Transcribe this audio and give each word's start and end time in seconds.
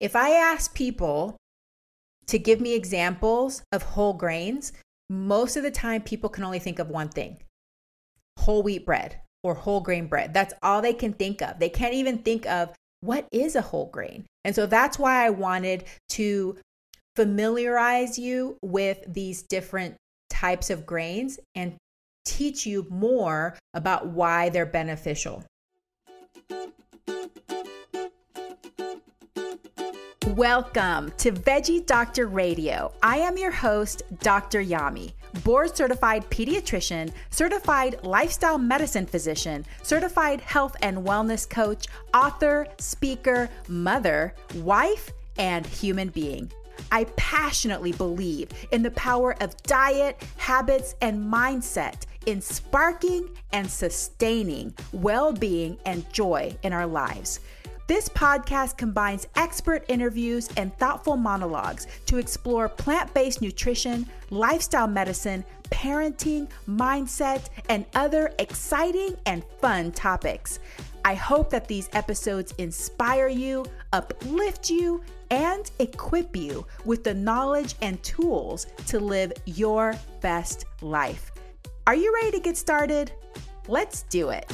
if 0.00 0.16
I 0.16 0.30
ask 0.30 0.74
people 0.74 1.36
to 2.26 2.38
give 2.38 2.60
me 2.60 2.74
examples 2.74 3.62
of 3.70 3.82
whole 3.82 4.14
grains, 4.14 4.72
most 5.10 5.56
of 5.56 5.62
the 5.62 5.70
time 5.70 6.02
people 6.02 6.30
can 6.30 6.44
only 6.44 6.58
think 6.58 6.78
of 6.78 6.88
one 6.88 7.08
thing 7.08 7.38
whole 8.38 8.62
wheat 8.62 8.86
bread 8.86 9.20
or 9.42 9.52
whole 9.52 9.80
grain 9.80 10.06
bread. 10.06 10.32
That's 10.32 10.54
all 10.62 10.80
they 10.80 10.94
can 10.94 11.12
think 11.12 11.42
of. 11.42 11.58
They 11.58 11.68
can't 11.68 11.92
even 11.92 12.18
think 12.18 12.46
of 12.46 12.70
what 13.02 13.26
is 13.30 13.54
a 13.54 13.60
whole 13.60 13.86
grain. 13.86 14.24
And 14.44 14.54
so 14.54 14.64
that's 14.64 14.98
why 14.98 15.26
I 15.26 15.30
wanted 15.30 15.84
to 16.10 16.56
familiarize 17.16 18.18
you 18.18 18.56
with 18.62 18.98
these 19.06 19.42
different 19.42 19.96
types 20.30 20.70
of 20.70 20.86
grains 20.86 21.38
and 21.54 21.76
teach 22.24 22.64
you 22.64 22.86
more 22.88 23.58
about 23.74 24.06
why 24.06 24.48
they're 24.48 24.64
beneficial. 24.64 25.44
Welcome 30.36 31.12
to 31.18 31.32
Veggie 31.32 31.84
Doctor 31.84 32.28
Radio. 32.28 32.92
I 33.02 33.16
am 33.16 33.36
your 33.36 33.50
host, 33.50 34.04
Dr. 34.20 34.62
Yami, 34.62 35.12
board 35.42 35.76
certified 35.76 36.30
pediatrician, 36.30 37.12
certified 37.30 37.98
lifestyle 38.04 38.56
medicine 38.56 39.06
physician, 39.06 39.66
certified 39.82 40.40
health 40.40 40.76
and 40.82 40.98
wellness 40.98 41.50
coach, 41.50 41.86
author, 42.14 42.68
speaker, 42.78 43.50
mother, 43.66 44.32
wife, 44.54 45.10
and 45.36 45.66
human 45.66 46.10
being. 46.10 46.48
I 46.92 47.04
passionately 47.16 47.90
believe 47.90 48.50
in 48.70 48.84
the 48.84 48.92
power 48.92 49.34
of 49.42 49.60
diet, 49.64 50.22
habits, 50.36 50.94
and 51.00 51.20
mindset 51.20 52.04
in 52.26 52.40
sparking 52.40 53.28
and 53.52 53.68
sustaining 53.68 54.74
well 54.92 55.32
being 55.32 55.76
and 55.86 56.08
joy 56.12 56.56
in 56.62 56.72
our 56.72 56.86
lives. 56.86 57.40
This 57.90 58.08
podcast 58.08 58.76
combines 58.76 59.26
expert 59.34 59.84
interviews 59.88 60.48
and 60.56 60.72
thoughtful 60.78 61.16
monologues 61.16 61.88
to 62.06 62.18
explore 62.18 62.68
plant 62.68 63.12
based 63.14 63.42
nutrition, 63.42 64.06
lifestyle 64.30 64.86
medicine, 64.86 65.44
parenting, 65.72 66.48
mindset, 66.68 67.48
and 67.68 67.84
other 67.96 68.32
exciting 68.38 69.16
and 69.26 69.42
fun 69.60 69.90
topics. 69.90 70.60
I 71.04 71.14
hope 71.14 71.50
that 71.50 71.66
these 71.66 71.88
episodes 71.92 72.54
inspire 72.58 73.26
you, 73.26 73.64
uplift 73.92 74.70
you, 74.70 75.02
and 75.32 75.68
equip 75.80 76.36
you 76.36 76.64
with 76.84 77.02
the 77.02 77.14
knowledge 77.14 77.74
and 77.82 78.00
tools 78.04 78.68
to 78.86 79.00
live 79.00 79.32
your 79.46 79.96
best 80.20 80.64
life. 80.80 81.32
Are 81.88 81.96
you 81.96 82.14
ready 82.14 82.30
to 82.30 82.40
get 82.40 82.56
started? 82.56 83.10
Let's 83.66 84.02
do 84.04 84.30
it. 84.30 84.48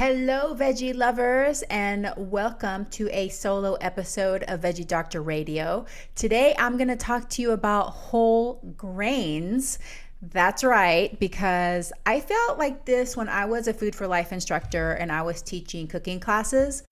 Hello, 0.00 0.54
veggie 0.54 0.96
lovers, 0.96 1.60
and 1.68 2.10
welcome 2.16 2.86
to 2.86 3.10
a 3.10 3.28
solo 3.28 3.74
episode 3.74 4.44
of 4.44 4.62
Veggie 4.62 4.86
Doctor 4.86 5.20
Radio. 5.20 5.84
Today, 6.14 6.54
I'm 6.58 6.78
going 6.78 6.88
to 6.88 6.96
talk 6.96 7.28
to 7.28 7.42
you 7.42 7.50
about 7.50 7.90
whole 7.90 8.62
grains. 8.78 9.78
That's 10.22 10.64
right, 10.64 11.20
because 11.20 11.92
I 12.06 12.20
felt 12.20 12.58
like 12.58 12.86
this 12.86 13.14
when 13.14 13.28
I 13.28 13.44
was 13.44 13.68
a 13.68 13.74
Food 13.74 13.94
for 13.94 14.06
Life 14.06 14.32
instructor 14.32 14.92
and 14.92 15.12
I 15.12 15.20
was 15.20 15.42
teaching 15.42 15.86
cooking 15.86 16.18
classes. 16.18 16.82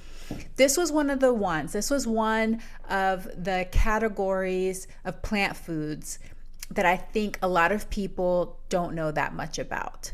This 0.56 0.77
was 0.77 0.92
one 0.92 1.09
of 1.09 1.19
the 1.19 1.33
ones, 1.33 1.73
this 1.73 1.89
was 1.89 2.06
one 2.06 2.61
of 2.91 3.25
the 3.42 3.67
categories 3.73 4.86
of 5.06 5.23
plant 5.23 5.56
foods 5.56 6.19
that 6.73 6.84
I 6.84 6.98
think 6.98 7.39
a 7.41 7.48
lot 7.48 7.73
of 7.73 7.89
people 7.89 8.61
don't 8.69 8.95
know 8.95 9.11
that 9.12 9.33
much 9.33 9.59
about. 9.59 10.12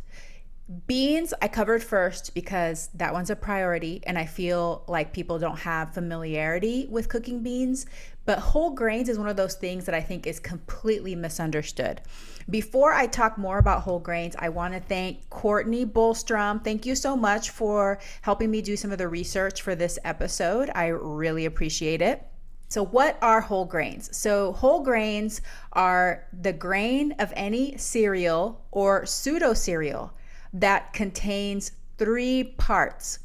Beans, 0.87 1.35
I 1.43 1.49
covered 1.49 1.85
first 1.85 2.35
because 2.35 2.89
that 2.95 3.13
one's 3.13 3.29
a 3.29 3.37
priority, 3.37 4.01
and 4.07 4.17
I 4.17 4.25
feel 4.25 4.83
like 4.89 5.13
people 5.13 5.39
don't 5.39 5.59
have 5.59 5.93
familiarity 5.93 6.87
with 6.89 7.11
cooking 7.11 7.43
beans. 7.43 7.85
But 8.25 8.39
whole 8.39 8.71
grains 8.71 9.11
is 9.11 9.19
one 9.19 9.29
of 9.29 9.37
those 9.37 9.57
things 9.57 9.85
that 9.85 9.95
I 9.95 10.01
think 10.01 10.27
is 10.27 10.41
completely 10.41 11.15
misunderstood. 11.15 12.01
Before 12.49 12.95
I 12.95 13.07
talk 13.07 13.37
more 13.37 13.59
about 13.59 13.83
whole 13.83 13.99
grains, 13.99 14.37
I 14.39 14.49
want 14.49 14.73
to 14.73 14.81
thank 14.81 15.29
Courtney 15.29 15.85
Bolstrom. 15.85 16.65
Thank 16.65 16.87
you 16.87 16.95
so 16.95 17.15
much 17.15 17.51
for 17.51 17.99
helping 18.23 18.51
me 18.51 18.63
do 18.63 18.75
some 18.75 18.91
of 18.91 18.97
the 18.97 19.09
research 19.09 19.61
for 19.61 19.75
this 19.75 19.99
episode. 20.03 20.71
I 20.75 20.87
really 20.87 21.45
appreciate 21.45 22.01
it. 22.01 22.23
So, 22.71 22.87
what 22.87 23.19
are 23.21 23.43
whole 23.43 23.67
grains? 23.67 24.17
So, 24.17 24.55
whole 24.55 24.83
grains 24.83 25.43
are 25.75 26.25
the 26.33 26.55
grain 26.55 27.13
of 27.19 27.35
any 27.37 27.77
cereal 27.77 28.65
or 28.71 29.05
pseudo 29.05 29.53
cereal 29.53 30.15
that 30.55 30.93
contains 30.93 31.73
three 31.99 32.45
parts 32.45 33.19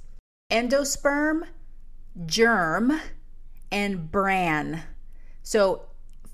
endosperm, 0.52 1.44
germ, 2.26 3.00
and 3.72 4.12
bran. 4.12 4.84
So, 5.44 5.84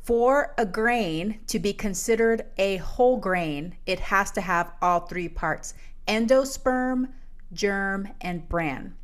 for 0.03 0.53
a 0.57 0.65
grain 0.65 1.39
to 1.47 1.59
be 1.59 1.73
considered 1.73 2.45
a 2.57 2.77
whole 2.77 3.17
grain, 3.17 3.75
it 3.85 3.99
has 3.99 4.31
to 4.31 4.41
have 4.41 4.71
all 4.81 5.01
three 5.01 5.27
parts 5.27 5.73
endosperm, 6.07 7.09
germ, 7.51 8.07
and 8.21 8.47
bran. 8.47 8.95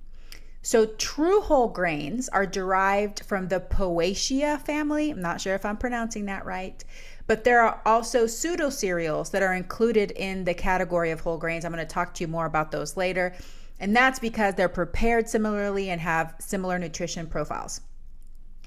So, 0.62 0.86
true 0.86 1.42
whole 1.42 1.70
grains 1.70 2.30
are 2.30 2.46
derived 2.46 3.26
from 3.26 3.48
the 3.48 3.60
Poaceae 3.60 4.62
family. 4.62 5.10
I'm 5.10 5.22
not 5.22 5.42
sure 5.42 5.56
if 5.56 5.66
I'm 5.66 5.78
pronouncing 5.78 6.26
that 6.26 6.46
right. 6.46 6.84
But 7.32 7.46
there 7.46 7.62
are 7.62 7.80
also 7.86 8.28
pseudo 8.28 8.70
cereals 8.70 9.30
that 9.30 9.42
are 9.42 9.54
included 9.54 10.12
in 10.12 10.44
the 10.44 10.54
category 10.54 11.12
of 11.12 11.22
whole 11.22 11.38
grains. 11.38 11.64
I'm 11.64 11.72
going 11.72 11.80
to 11.82 11.90
talk 11.90 12.14
to 12.16 12.26
you 12.26 12.28
more 12.28 12.46
about 12.46 12.72
those 12.72 12.98
later. 12.98 13.34
And 13.80 13.96
that's 13.96 14.20
because 14.20 14.56
they're 14.56 14.68
prepared 14.68 15.30
similarly 15.30 15.92
and 15.92 16.02
have 16.02 16.36
similar 16.40 16.78
nutrition 16.78 17.28
profiles. 17.28 17.80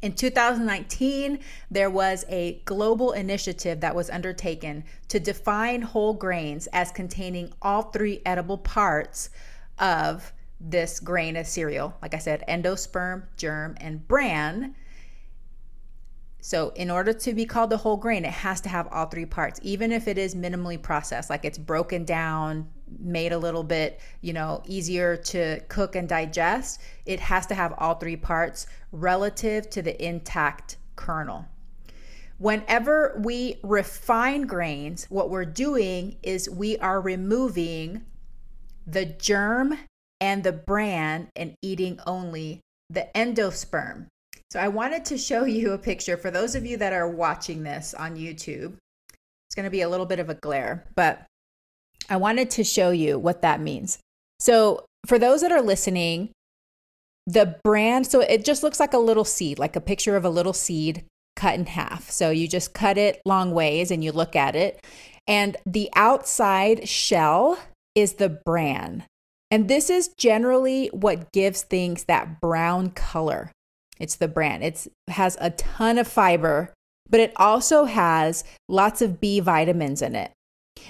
In 0.01 0.15
2019, 0.15 1.41
there 1.71 1.91
was 1.91 2.25
a 2.31 2.63
global 2.65 3.13
initiative 3.13 3.81
that 3.81 3.95
was 3.95 4.09
undertaken 4.09 4.85
to 5.09 5.21
define 5.21 5.83
whole 5.83 6.15
grains 6.15 6.67
as 6.69 6.91
containing 6.91 7.53
all 7.61 7.83
three 7.83 8.23
edible 8.25 8.57
parts 8.57 9.29
of 9.79 10.33
this 10.59 11.01
grain 11.01 11.37
of 11.37 11.47
cereal. 11.47 11.99
Like 12.01 12.15
I 12.15 12.19
said, 12.19 12.43
endosperm, 12.49 13.25
germ, 13.37 13.77
and 13.79 14.09
bran. 14.09 14.75
So, 16.47 16.75
in 16.77 16.91
order 16.91 17.15
to 17.15 17.33
be 17.33 17.47
called 17.47 17.73
a 17.73 17.79
whole 17.79 17.97
grain, 17.97 18.27
it 18.27 18.31
has 18.31 18.61
to 18.61 18.69
have 18.69 18.87
all 18.93 19.07
three 19.07 19.25
parts, 19.25 19.59
even 19.63 19.91
if 19.91 20.07
it 20.07 20.19
is 20.19 20.35
minimally 20.35 20.81
processed, 20.81 21.31
like 21.31 21.43
it's 21.47 21.57
broken 21.57 22.05
down, 22.05 22.69
made 22.99 23.33
a 23.33 23.39
little 23.39 23.63
bit, 23.63 23.99
you 24.21 24.35
know, 24.35 24.63
easier 24.67 25.17
to 25.17 25.61
cook 25.69 25.97
and 25.97 26.07
digest. 26.07 26.83
It 27.07 27.19
has 27.19 27.47
to 27.47 27.55
have 27.55 27.73
all 27.79 27.95
three 27.95 28.17
parts 28.17 28.67
relative 28.93 29.71
to 29.71 29.81
the 29.81 30.07
intact 30.07 30.77
kernel. 30.97 31.47
Whenever 32.37 33.19
we 33.25 33.59
refine 33.63 34.43
grains, 34.43 35.07
what 35.09 35.31
we're 35.31 35.47
doing 35.47 36.17
is 36.23 36.51
we 36.51 36.77
are 36.77 37.01
removing 37.01 38.05
the 38.87 39.07
germ 39.07 39.79
and 40.21 40.45
the 40.45 40.53
bran 40.53 41.31
and 41.35 41.55
eating 41.63 42.01
only 42.07 42.61
the 42.91 43.09
endosperm. 43.15 44.09
So 44.55 44.61
I 44.61 44.69
wanted 44.69 45.05
to 45.07 45.19
show 45.19 45.45
you 45.47 45.73
a 45.73 45.79
picture 45.79 46.17
for 46.17 46.31
those 46.31 46.55
of 46.55 46.65
you 46.65 46.77
that 46.77 46.93
are 46.93 47.09
watching 47.09 47.65
this 47.65 47.93
on 47.93 48.17
YouTube. 48.17 48.75
It's 49.49 49.57
going 49.57 49.65
to 49.65 49.71
be 49.71 49.81
a 49.81 49.89
little 49.89 50.07
bit 50.07 50.21
of 50.21 50.31
a 50.31 50.35
glare, 50.35 50.87
but 50.95 51.27
I 52.09 52.19
wanted 52.19 52.51
to 52.51 52.63
show 52.63 52.91
you 52.91 53.19
what 53.19 53.43
that 53.43 53.61
means. 53.61 53.99
So 54.39 54.85
for 55.07 55.19
those 55.19 55.41
that 55.41 55.51
are 55.51 55.61
listening, 55.61 56.31
the 57.27 57.59
bran, 57.65 58.05
so 58.05 58.21
it 58.21 58.45
just 58.45 58.63
looks 58.63 58.79
like 58.79 58.93
a 58.93 58.99
little 58.99 59.25
seed, 59.25 59.59
like 59.59 59.75
a 59.75 59.81
picture 59.81 60.17
of 60.17 60.25
a 60.25 60.31
little 60.31 60.53
seed 60.53 61.05
cut 61.35 61.57
in 61.57 61.67
half. 61.67 62.09
So 62.11 62.31
you 62.31 62.47
just 62.47 62.75
cut 62.75 62.97
it 62.97 63.21
long 63.25 63.51
ways 63.51 63.91
and 63.91 64.05
you 64.05 64.13
look 64.13 64.37
at 64.37 64.55
it. 64.55 64.87
And 65.27 65.57
the 65.67 65.91
outside 65.97 66.89
shell 66.89 67.59
is 67.97 68.15
the 68.15 68.29
bran. 68.29 69.03
And 69.51 69.67
this 69.67 69.91
is 69.91 70.15
generally 70.17 70.91
what 70.93 71.33
gives 71.33 71.63
things 71.63 72.05
that 72.05 72.41
brown 72.41 72.91
color. 72.91 73.51
It's 73.99 74.17
the 74.17 74.29
bran. 74.29 74.63
It 74.63 74.87
has 75.09 75.37
a 75.41 75.51
ton 75.51 75.99
of 75.99 76.09
fiber, 76.09 76.73
but 77.09 77.21
it 77.21 77.33
also 77.37 77.85
has 77.85 78.45
lots 78.69 79.03
of 79.03 79.21
B 79.21 79.41
vitamins 79.41 80.03
in 80.03 80.15
it. 80.15 80.33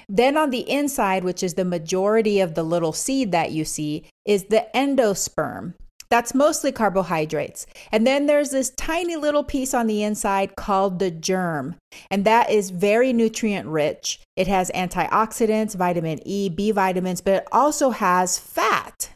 Then 0.09 0.37
on 0.37 0.51
the 0.51 0.69
inside, 0.71 1.25
which 1.25 1.43
is 1.43 1.55
the 1.55 1.65
majority 1.65 2.41
of 2.41 2.55
the 2.55 2.63
little 2.63 2.93
seed 2.93 3.33
that 3.33 3.53
you 3.53 3.65
see, 3.65 4.07
is 4.25 4.45
the 4.45 4.67
endosperm. 4.75 5.75
That's 6.11 6.35
mostly 6.35 6.71
carbohydrates. 6.71 7.67
And 7.91 8.07
then 8.07 8.27
there's 8.27 8.51
this 8.51 8.71
tiny 8.77 9.17
little 9.17 9.43
piece 9.43 9.75
on 9.75 9.87
the 9.87 10.03
inside 10.03 10.55
called 10.57 10.99
the 10.99 11.11
germ. 11.11 11.77
And 12.11 12.25
that 12.25 12.51
is 12.51 12.71
very 12.71 13.13
nutrient 13.13 13.67
rich. 13.67 14.21
It 14.37 14.47
has 14.47 14.71
antioxidants, 14.75 15.75
vitamin 15.75 16.21
E, 16.25 16.49
B 16.49 16.71
vitamins, 16.71 17.21
but 17.21 17.35
it 17.35 17.49
also 17.51 17.91
has 17.91 18.39
fat. 18.39 19.11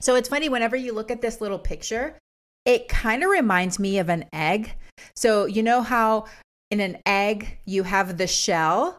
So 0.00 0.14
it's 0.14 0.28
funny, 0.28 0.48
whenever 0.48 0.76
you 0.76 0.92
look 0.92 1.10
at 1.10 1.22
this 1.22 1.40
little 1.40 1.58
picture, 1.58 2.16
it 2.68 2.86
kind 2.86 3.24
of 3.24 3.30
reminds 3.30 3.78
me 3.78 3.98
of 3.98 4.10
an 4.10 4.26
egg. 4.30 4.74
So, 5.16 5.46
you 5.46 5.62
know 5.62 5.80
how 5.80 6.26
in 6.70 6.80
an 6.80 6.98
egg 7.06 7.58
you 7.64 7.82
have 7.84 8.18
the 8.18 8.26
shell, 8.26 8.98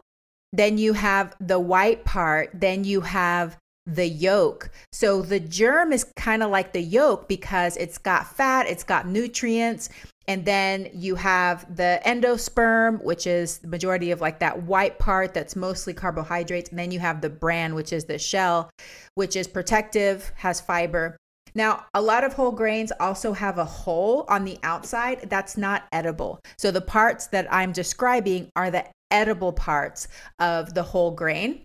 then 0.52 0.76
you 0.76 0.92
have 0.94 1.36
the 1.38 1.60
white 1.60 2.04
part, 2.04 2.50
then 2.52 2.82
you 2.82 3.02
have 3.02 3.56
the 3.86 4.08
yolk. 4.08 4.70
So 4.92 5.22
the 5.22 5.38
germ 5.38 5.92
is 5.92 6.04
kind 6.16 6.42
of 6.42 6.50
like 6.50 6.72
the 6.72 6.82
yolk 6.82 7.28
because 7.28 7.76
it's 7.76 7.96
got 7.96 8.34
fat, 8.36 8.66
it's 8.66 8.82
got 8.82 9.06
nutrients, 9.06 9.88
and 10.26 10.44
then 10.44 10.88
you 10.92 11.14
have 11.14 11.76
the 11.76 12.00
endosperm, 12.04 13.02
which 13.04 13.24
is 13.26 13.58
the 13.58 13.68
majority 13.68 14.10
of 14.10 14.20
like 14.20 14.40
that 14.40 14.64
white 14.64 14.98
part 14.98 15.32
that's 15.32 15.54
mostly 15.54 15.94
carbohydrates. 15.94 16.70
And 16.70 16.78
then 16.78 16.90
you 16.90 16.98
have 16.98 17.20
the 17.20 17.30
bran, 17.30 17.76
which 17.76 17.92
is 17.92 18.04
the 18.06 18.18
shell, 18.18 18.68
which 19.14 19.36
is 19.36 19.46
protective, 19.46 20.32
has 20.36 20.60
fiber. 20.60 21.16
Now, 21.54 21.84
a 21.94 22.00
lot 22.02 22.24
of 22.24 22.32
whole 22.32 22.52
grains 22.52 22.92
also 23.00 23.32
have 23.32 23.58
a 23.58 23.64
hull 23.64 24.24
on 24.28 24.44
the 24.44 24.58
outside 24.62 25.28
that's 25.28 25.56
not 25.56 25.84
edible. 25.92 26.40
So 26.58 26.70
the 26.70 26.80
parts 26.80 27.26
that 27.28 27.52
I'm 27.52 27.72
describing 27.72 28.50
are 28.56 28.70
the 28.70 28.86
edible 29.10 29.52
parts 29.52 30.08
of 30.38 30.74
the 30.74 30.82
hull 30.82 31.10
grain 31.10 31.64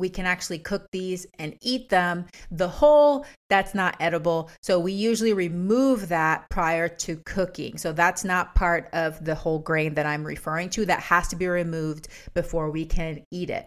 we 0.00 0.08
can 0.08 0.26
actually 0.26 0.58
cook 0.58 0.86
these 0.90 1.26
and 1.38 1.56
eat 1.62 1.88
them. 1.90 2.26
The 2.50 2.68
whole, 2.68 3.26
that's 3.48 3.74
not 3.74 3.96
edible. 4.00 4.50
So 4.62 4.80
we 4.80 4.92
usually 4.92 5.32
remove 5.32 6.08
that 6.08 6.48
prior 6.50 6.88
to 6.88 7.16
cooking. 7.26 7.78
So 7.78 7.92
that's 7.92 8.24
not 8.24 8.54
part 8.54 8.88
of 8.92 9.24
the 9.24 9.34
whole 9.34 9.58
grain 9.58 9.94
that 9.94 10.06
I'm 10.06 10.24
referring 10.24 10.70
to. 10.70 10.86
That 10.86 11.00
has 11.00 11.28
to 11.28 11.36
be 11.36 11.46
removed 11.46 12.08
before 12.34 12.70
we 12.70 12.86
can 12.86 13.22
eat 13.30 13.50
it. 13.50 13.66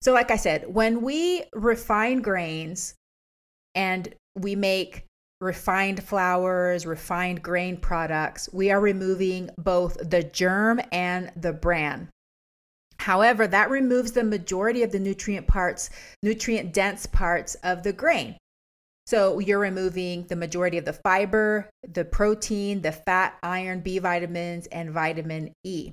So, 0.00 0.12
like 0.12 0.30
I 0.30 0.36
said, 0.36 0.72
when 0.72 1.02
we 1.02 1.42
refine 1.54 2.20
grains 2.22 2.94
and 3.78 4.12
we 4.34 4.56
make 4.56 5.04
refined 5.40 6.02
flours, 6.02 6.84
refined 6.84 7.40
grain 7.40 7.76
products, 7.76 8.48
we 8.52 8.72
are 8.72 8.80
removing 8.80 9.50
both 9.56 9.96
the 10.10 10.24
germ 10.24 10.80
and 10.90 11.30
the 11.36 11.52
bran. 11.52 12.08
However, 12.98 13.46
that 13.46 13.70
removes 13.70 14.10
the 14.10 14.24
majority 14.24 14.82
of 14.82 14.90
the 14.90 14.98
nutrient 14.98 15.46
parts, 15.46 15.90
nutrient 16.24 16.74
dense 16.74 17.06
parts 17.06 17.54
of 17.62 17.84
the 17.84 17.92
grain. 17.92 18.36
So 19.06 19.38
you're 19.38 19.60
removing 19.60 20.26
the 20.26 20.34
majority 20.34 20.76
of 20.76 20.84
the 20.84 20.92
fiber, 20.92 21.70
the 21.88 22.04
protein, 22.04 22.82
the 22.82 22.90
fat, 22.90 23.38
iron, 23.44 23.80
B 23.80 24.00
vitamins, 24.00 24.66
and 24.66 24.90
vitamin 24.90 25.52
E. 25.62 25.92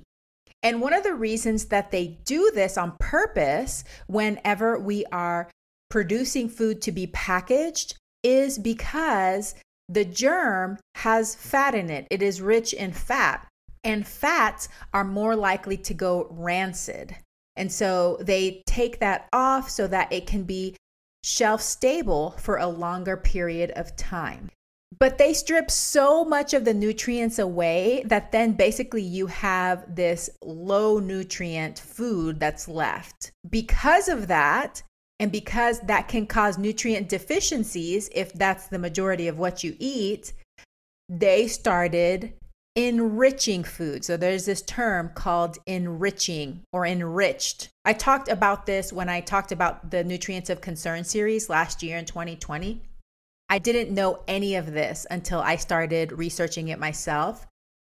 And 0.64 0.80
one 0.80 0.92
of 0.92 1.04
the 1.04 1.14
reasons 1.14 1.66
that 1.66 1.92
they 1.92 2.18
do 2.24 2.50
this 2.52 2.76
on 2.76 2.96
purpose 2.98 3.84
whenever 4.08 4.76
we 4.76 5.04
are 5.12 5.48
producing 5.90 6.48
food 6.48 6.82
to 6.82 6.92
be 6.92 7.06
packaged 7.08 7.96
is 8.22 8.58
because 8.58 9.54
the 9.88 10.04
germ 10.04 10.78
has 10.96 11.34
fat 11.34 11.74
in 11.74 11.90
it. 11.90 12.06
It 12.10 12.22
is 12.22 12.40
rich 12.40 12.72
in 12.72 12.92
fat 12.92 13.46
and 13.86 14.04
fats 14.04 14.68
are 14.92 15.04
more 15.04 15.36
likely 15.36 15.76
to 15.76 15.94
go 15.94 16.26
rancid. 16.30 17.14
And 17.54 17.70
so 17.70 18.18
they 18.20 18.62
take 18.66 18.98
that 18.98 19.28
off 19.32 19.70
so 19.70 19.86
that 19.86 20.12
it 20.12 20.26
can 20.26 20.42
be 20.42 20.76
shelf 21.24 21.62
stable 21.62 22.32
for 22.32 22.56
a 22.56 22.66
longer 22.66 23.16
period 23.16 23.70
of 23.70 23.96
time. 23.96 24.50
But 24.98 25.18
they 25.18 25.32
strip 25.32 25.70
so 25.70 26.24
much 26.24 26.52
of 26.52 26.64
the 26.64 26.74
nutrients 26.74 27.38
away 27.38 28.02
that 28.06 28.32
then 28.32 28.52
basically 28.52 29.02
you 29.02 29.26
have 29.28 29.94
this 29.94 30.30
low 30.42 30.98
nutrient 30.98 31.78
food 31.78 32.40
that's 32.40 32.66
left. 32.66 33.30
Because 33.48 34.08
of 34.08 34.26
that, 34.26 34.82
and 35.18 35.32
because 35.32 35.80
that 35.80 36.08
can 36.08 36.26
cause 36.26 36.58
nutrient 36.58 37.08
deficiencies, 37.08 38.10
if 38.14 38.32
that's 38.32 38.68
the 38.68 38.78
majority 38.78 39.28
of 39.28 39.38
what 39.38 39.64
you 39.64 39.76
eat, 39.78 40.32
they 41.08 41.46
started 41.46 42.32
enriching 42.74 43.64
food. 43.64 44.04
So 44.04 44.18
there's 44.18 44.44
this 44.44 44.60
term 44.60 45.10
called 45.14 45.56
enriching 45.66 46.60
or 46.72 46.84
enriched. 46.84 47.70
I 47.86 47.94
talked 47.94 48.28
about 48.28 48.66
this 48.66 48.92
when 48.92 49.08
I 49.08 49.20
talked 49.20 49.50
about 49.50 49.90
the 49.90 50.04
Nutrients 50.04 50.50
of 50.50 50.60
Concern 50.60 51.02
series 51.04 51.48
last 51.48 51.82
year 51.82 51.96
in 51.96 52.04
2020. 52.04 52.82
I 53.48 53.58
didn't 53.58 53.94
know 53.94 54.22
any 54.28 54.56
of 54.56 54.72
this 54.72 55.06
until 55.10 55.40
I 55.40 55.56
started 55.56 56.12
researching 56.12 56.68
it 56.68 56.78
myself. 56.78 57.46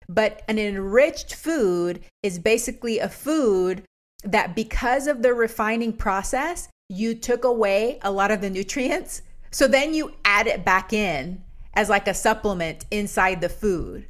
But 0.08 0.44
an 0.48 0.58
enriched 0.58 1.36
food 1.36 2.00
is 2.24 2.40
basically 2.40 3.00
a 3.00 3.10
food 3.10 3.84
that, 4.24 4.56
because 4.56 5.08
of 5.08 5.22
the 5.22 5.34
refining 5.34 5.92
process, 5.92 6.70
you 6.90 7.14
took 7.14 7.44
away 7.44 8.00
a 8.02 8.12
lot 8.12 8.32
of 8.32 8.40
the 8.40 8.50
nutrients. 8.50 9.22
So 9.52 9.68
then 9.68 9.94
you 9.94 10.14
add 10.24 10.48
it 10.48 10.64
back 10.64 10.94
in 10.94 11.44
as 11.74 11.90
like 11.90 12.08
a 12.08 12.14
supplement 12.14 12.86
inside 12.92 13.42
the 13.42 13.50
food. 13.50 14.08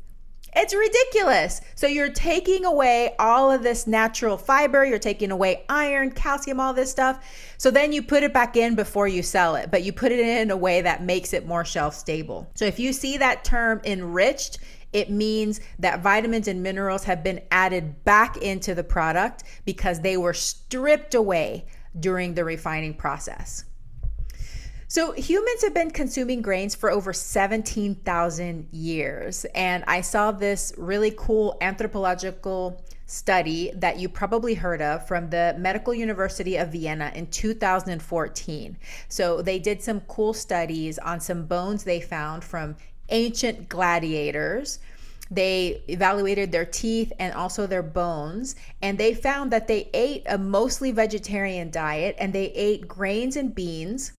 It's 0.56 0.74
ridiculous. 0.74 1.62
So 1.75 1.88
you're 1.88 2.12
taking 2.12 2.65
away 2.65 3.15
all 3.19 3.51
of 3.51 3.62
this 3.62 3.85
natural 3.85 4.38
fiber, 4.38 4.85
you're 4.85 4.97
taking 4.97 5.31
away 5.31 5.65
iron, 5.69 6.12
calcium, 6.12 6.59
all 6.59 6.74
this 6.74 6.89
stuff. 6.89 7.24
So 7.57 7.69
then 7.69 7.91
you 7.91 8.01
put 8.01 8.24
it 8.24 8.33
back 8.33 8.56
in 8.56 8.75
before 8.75 9.07
you 9.07 9.21
sell 9.21 9.56
it, 9.56 9.69
but 9.69 9.83
you 9.83 9.91
put 9.91 10.12
it 10.12 10.19
in 10.19 10.50
a 10.50 10.57
way 10.57 10.81
that 10.81 11.03
makes 11.03 11.33
it 11.33 11.45
more 11.45 11.65
shelf 11.65 11.95
stable. 11.95 12.50
So 12.56 12.65
if 12.65 12.80
you 12.80 12.94
see 12.94 13.18
that 13.18 13.44
term 13.44 13.81
enriched, 13.85 14.59
it 14.94 15.09
means 15.09 15.59
that 15.80 16.01
vitamins 16.01 16.47
and 16.47 16.63
minerals 16.63 17.03
have 17.03 17.23
been 17.23 17.41
added 17.51 18.03
back 18.03 18.38
into 18.38 18.73
the 18.73 18.83
product 18.83 19.44
because 19.65 20.00
they 20.01 20.18
were 20.18 20.33
stripped 20.33 21.13
away 21.13 21.65
during 21.99 22.33
the 22.33 22.44
refining 22.44 22.94
process. 22.94 23.65
So, 24.89 25.11
humans 25.11 25.63
have 25.63 25.73
been 25.73 25.91
consuming 25.91 26.41
grains 26.41 26.73
for 26.73 26.89
over 26.89 27.11
17,000 27.11 28.69
years. 28.71 29.45
And 29.53 29.83
I 29.85 29.99
saw 29.99 30.31
this 30.31 30.73
really 30.77 31.13
cool 31.17 31.57
anthropological 31.59 32.81
study 33.05 33.71
that 33.75 33.99
you 33.99 34.07
probably 34.07 34.53
heard 34.53 34.81
of 34.81 35.05
from 35.05 35.29
the 35.29 35.55
Medical 35.57 35.94
University 35.94 36.55
of 36.55 36.71
Vienna 36.71 37.11
in 37.15 37.27
2014. 37.27 38.77
So, 39.09 39.41
they 39.41 39.59
did 39.59 39.81
some 39.81 39.99
cool 40.07 40.33
studies 40.33 40.97
on 40.99 41.19
some 41.19 41.47
bones 41.47 41.83
they 41.83 41.99
found 41.99 42.45
from 42.45 42.77
ancient 43.09 43.67
gladiators. 43.67 44.79
They 45.29 45.81
evaluated 45.88 46.51
their 46.51 46.65
teeth 46.65 47.12
and 47.19 47.33
also 47.33 47.68
their 47.68 47.83
bones, 47.83 48.56
and 48.81 48.97
they 48.97 49.13
found 49.13 49.51
that 49.51 49.68
they 49.68 49.89
ate 49.94 50.24
a 50.27 50.38
mostly 50.38 50.91
vegetarian 50.91 51.69
diet 51.69 52.15
and 52.19 52.33
they 52.33 52.51
ate 52.53 52.88
grains 52.88 53.35
and 53.35 53.53
beans 53.53 54.13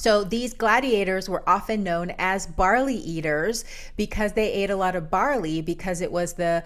so 0.00 0.24
these 0.24 0.54
gladiators 0.54 1.28
were 1.28 1.46
often 1.46 1.82
known 1.82 2.14
as 2.16 2.46
barley 2.46 2.94
eaters 2.94 3.66
because 3.98 4.32
they 4.32 4.50
ate 4.50 4.70
a 4.70 4.76
lot 4.76 4.96
of 4.96 5.10
barley 5.10 5.60
because 5.60 6.00
it 6.00 6.10
was 6.10 6.32
the 6.32 6.64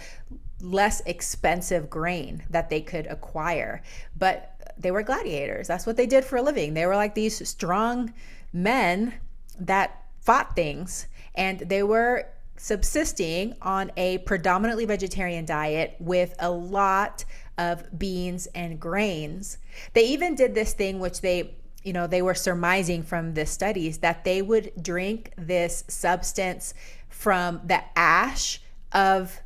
less 0.61 1.01
expensive 1.05 1.91
grain 1.91 2.45
that 2.51 2.71
they 2.71 2.81
could 2.81 3.07
acquire. 3.07 3.83
But 4.17 4.75
they 4.79 4.93
were 4.93 5.03
gladiators. 5.03 5.67
That's 5.67 5.85
what 5.85 5.97
they 5.97 6.07
did 6.07 6.25
for 6.25 6.37
a 6.37 6.43
living. 6.43 6.75
They 6.75 6.87
were 6.87 6.95
like 6.95 7.17
these 7.17 7.49
strong 7.49 8.15
men 8.53 9.15
that 9.59 10.05
fought 10.21 10.55
things 10.55 11.09
and 11.35 11.59
they 11.59 11.83
were 11.83 12.29
subsisting 12.65 13.55
on 13.61 13.93
a 13.99 14.17
predominantly 14.19 14.87
vegetarian 14.87 15.45
diet 15.45 15.95
with 15.99 16.35
a 16.39 16.51
lot 16.51 17.23
of 17.59 17.99
beans 17.99 18.47
and 18.55 18.81
grains. 18.81 19.59
They 19.93 20.07
even 20.07 20.35
did 20.35 20.55
this 20.55 20.73
thing 20.73 20.99
which 20.99 21.21
they 21.21 21.57
you 21.83 21.93
know, 21.93 22.07
they 22.07 22.23
were 22.23 22.35
surmising 22.35 23.03
from 23.03 23.35
the 23.35 23.45
studies 23.45 23.99
that 23.99 24.25
they 24.25 24.41
would 24.41 24.73
drink 24.83 25.35
this 25.37 25.85
substance 25.89 26.73
from 27.11 27.61
the 27.67 27.83
ash 27.95 28.63
of 28.93 29.39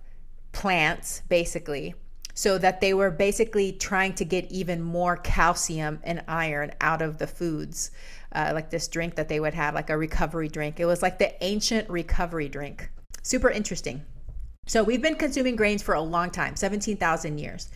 plants, 0.53 1.23
basically, 1.29 1.97
so 2.35 2.57
that 2.57 2.81
they 2.81 2.95
were 2.95 3.11
basically 3.11 3.73
trying 3.73 4.15
to 4.15 4.25
get 4.25 4.49
even 4.53 4.81
more 4.81 5.17
calcium 5.17 5.99
and 6.05 6.23
iron 6.29 6.71
out 6.81 7.03
of 7.03 7.19
the 7.19 7.27
foods. 7.27 7.91
Uh, 8.31 8.53
like 8.55 8.71
this 8.71 8.87
drink 8.87 9.17
that 9.17 9.29
they 9.29 9.41
would 9.41 9.55
have, 9.55 9.75
like 9.75 9.91
a 9.91 9.99
recovery 9.99 10.47
drink. 10.47 10.79
It 10.79 10.87
was 10.87 11.03
like 11.03 11.19
the 11.19 11.43
ancient 11.43 11.91
recovery 11.91 12.49
drink. 12.49 12.89
Super 13.29 13.51
interesting. 13.51 14.07
So 14.69 14.83
we've 14.83 15.03
been 15.03 15.15
consuming 15.15 15.55
grains 15.55 15.83
for 15.83 15.95
a 15.95 16.01
long 16.01 16.31
time 16.31 16.57
17,000 16.57 17.37
years. 17.37 17.69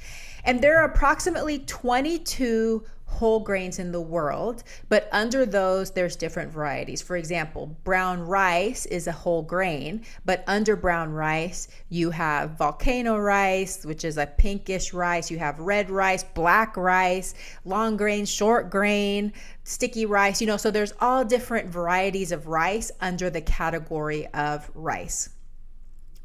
And 0.45 0.63
there 0.63 0.79
are 0.81 0.87
approximately 0.87 1.59
22 1.59 2.83
whole 3.05 3.41
grains 3.41 3.79
in 3.79 3.93
the 3.93 4.01
world, 4.01 4.65
but 4.89 5.11
under 5.13 5.45
those, 5.45 5.91
there's 5.91 6.17
different 6.17 6.51
varieties. 6.51 7.03
For 7.03 7.19
example, 7.19 7.77
brown 7.85 8.23
rice 8.23 8.87
is 8.87 9.07
a 9.07 9.13
whole 9.13 9.43
grain, 9.43 10.07
but 10.25 10.43
under 10.47 10.75
brown 10.75 11.13
rice, 11.13 11.69
you 11.91 12.13
have 12.13 12.57
volcano 12.57 13.19
rice, 13.19 13.85
which 13.85 14.07
is 14.07 14.17
a 14.17 14.25
pinkish 14.25 14.95
rice. 14.95 15.31
You 15.31 15.39
have 15.39 15.59
red 15.59 15.91
rice, 15.91 16.25
black 16.25 16.79
rice, 16.79 17.35
long 17.67 17.99
grain, 17.99 18.25
short 18.25 18.71
grain, 18.71 19.35
sticky 19.65 20.07
rice, 20.07 20.41
you 20.41 20.47
know, 20.47 20.57
so 20.57 20.71
there's 20.71 20.95
all 20.99 21.27
different 21.27 21.69
varieties 21.69 22.33
of 22.33 22.47
rice 22.47 22.91
under 23.03 23.29
the 23.29 23.43
category 23.43 24.27
of 24.29 24.71
rice. 24.75 25.29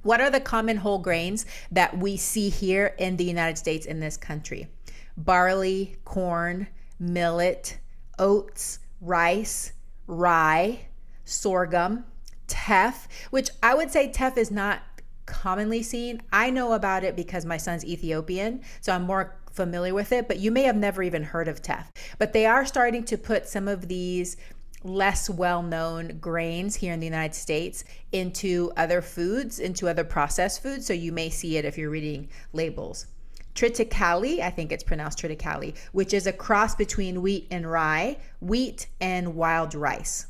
What 0.08 0.22
are 0.22 0.30
the 0.30 0.40
common 0.40 0.78
whole 0.78 1.00
grains 1.00 1.46
that 1.70 1.98
we 1.98 2.16
see 2.16 2.48
here 2.48 2.96
in 2.98 3.18
the 3.18 3.26
United 3.26 3.58
States 3.58 3.86
in 3.86 4.00
this 4.00 4.16
country? 4.16 4.70
Barley, 5.18 5.98
corn, 6.06 6.68
millet, 6.98 7.78
oats, 8.18 8.80
rice, 9.02 9.74
rye, 10.08 10.88
sorghum, 11.26 12.06
teff, 12.48 13.10
which 13.32 13.50
I 13.62 13.76
would 13.76 13.92
say 13.92 14.10
teff 14.10 14.38
is 14.38 14.50
not 14.50 14.80
commonly 15.26 15.84
seen. 15.84 16.22
I 16.32 16.52
know 16.52 16.72
about 16.72 17.04
it 17.04 17.18
because 17.18 17.44
my 17.44 17.58
son's 17.58 17.84
Ethiopian, 17.84 18.62
so 18.80 18.94
I'm 18.94 19.04
more 19.04 19.36
familiar 19.52 19.94
with 19.94 20.14
it, 20.14 20.30
but 20.30 20.40
you 20.40 20.52
may 20.52 20.64
have 20.64 20.78
never 20.78 21.04
even 21.04 21.24
heard 21.24 21.50
of 21.50 21.62
teff. 21.62 21.92
But 22.18 22.32
they 22.32 22.46
are 22.46 22.66
starting 22.66 23.04
to 23.04 23.18
put 23.18 23.50
some 23.50 23.68
of 23.68 23.90
these 23.90 24.38
less 24.84 25.30
well 25.30 25.62
known 25.64 26.18
grains 26.20 26.76
here 26.76 26.94
in 26.94 27.00
the 27.00 27.06
United 27.06 27.36
States 27.36 27.84
into 28.12 28.72
other 28.78 29.02
foods, 29.02 29.60
into 29.60 29.88
other 29.88 30.04
processed 30.04 30.62
foods. 30.62 30.86
So 30.86 30.94
you 30.94 31.12
may 31.12 31.30
see 31.30 31.58
it 31.58 31.66
if 31.66 31.78
you're 31.78 31.90
reading 31.90 32.30
labels. 32.54 33.08
Triticale, 33.56 34.40
I 34.40 34.52
think 34.52 34.72
it's 34.72 34.84
pronounced 34.84 35.18
triticale, 35.18 35.76
which 35.92 36.14
is 36.14 36.28
a 36.28 36.34
cross 36.34 36.76
between 36.76 37.24
wheat 37.24 37.48
and 37.50 37.70
rye, 37.70 38.18
wheat 38.40 38.88
and 39.02 39.36
wild 39.36 39.74
rice. 39.74 40.28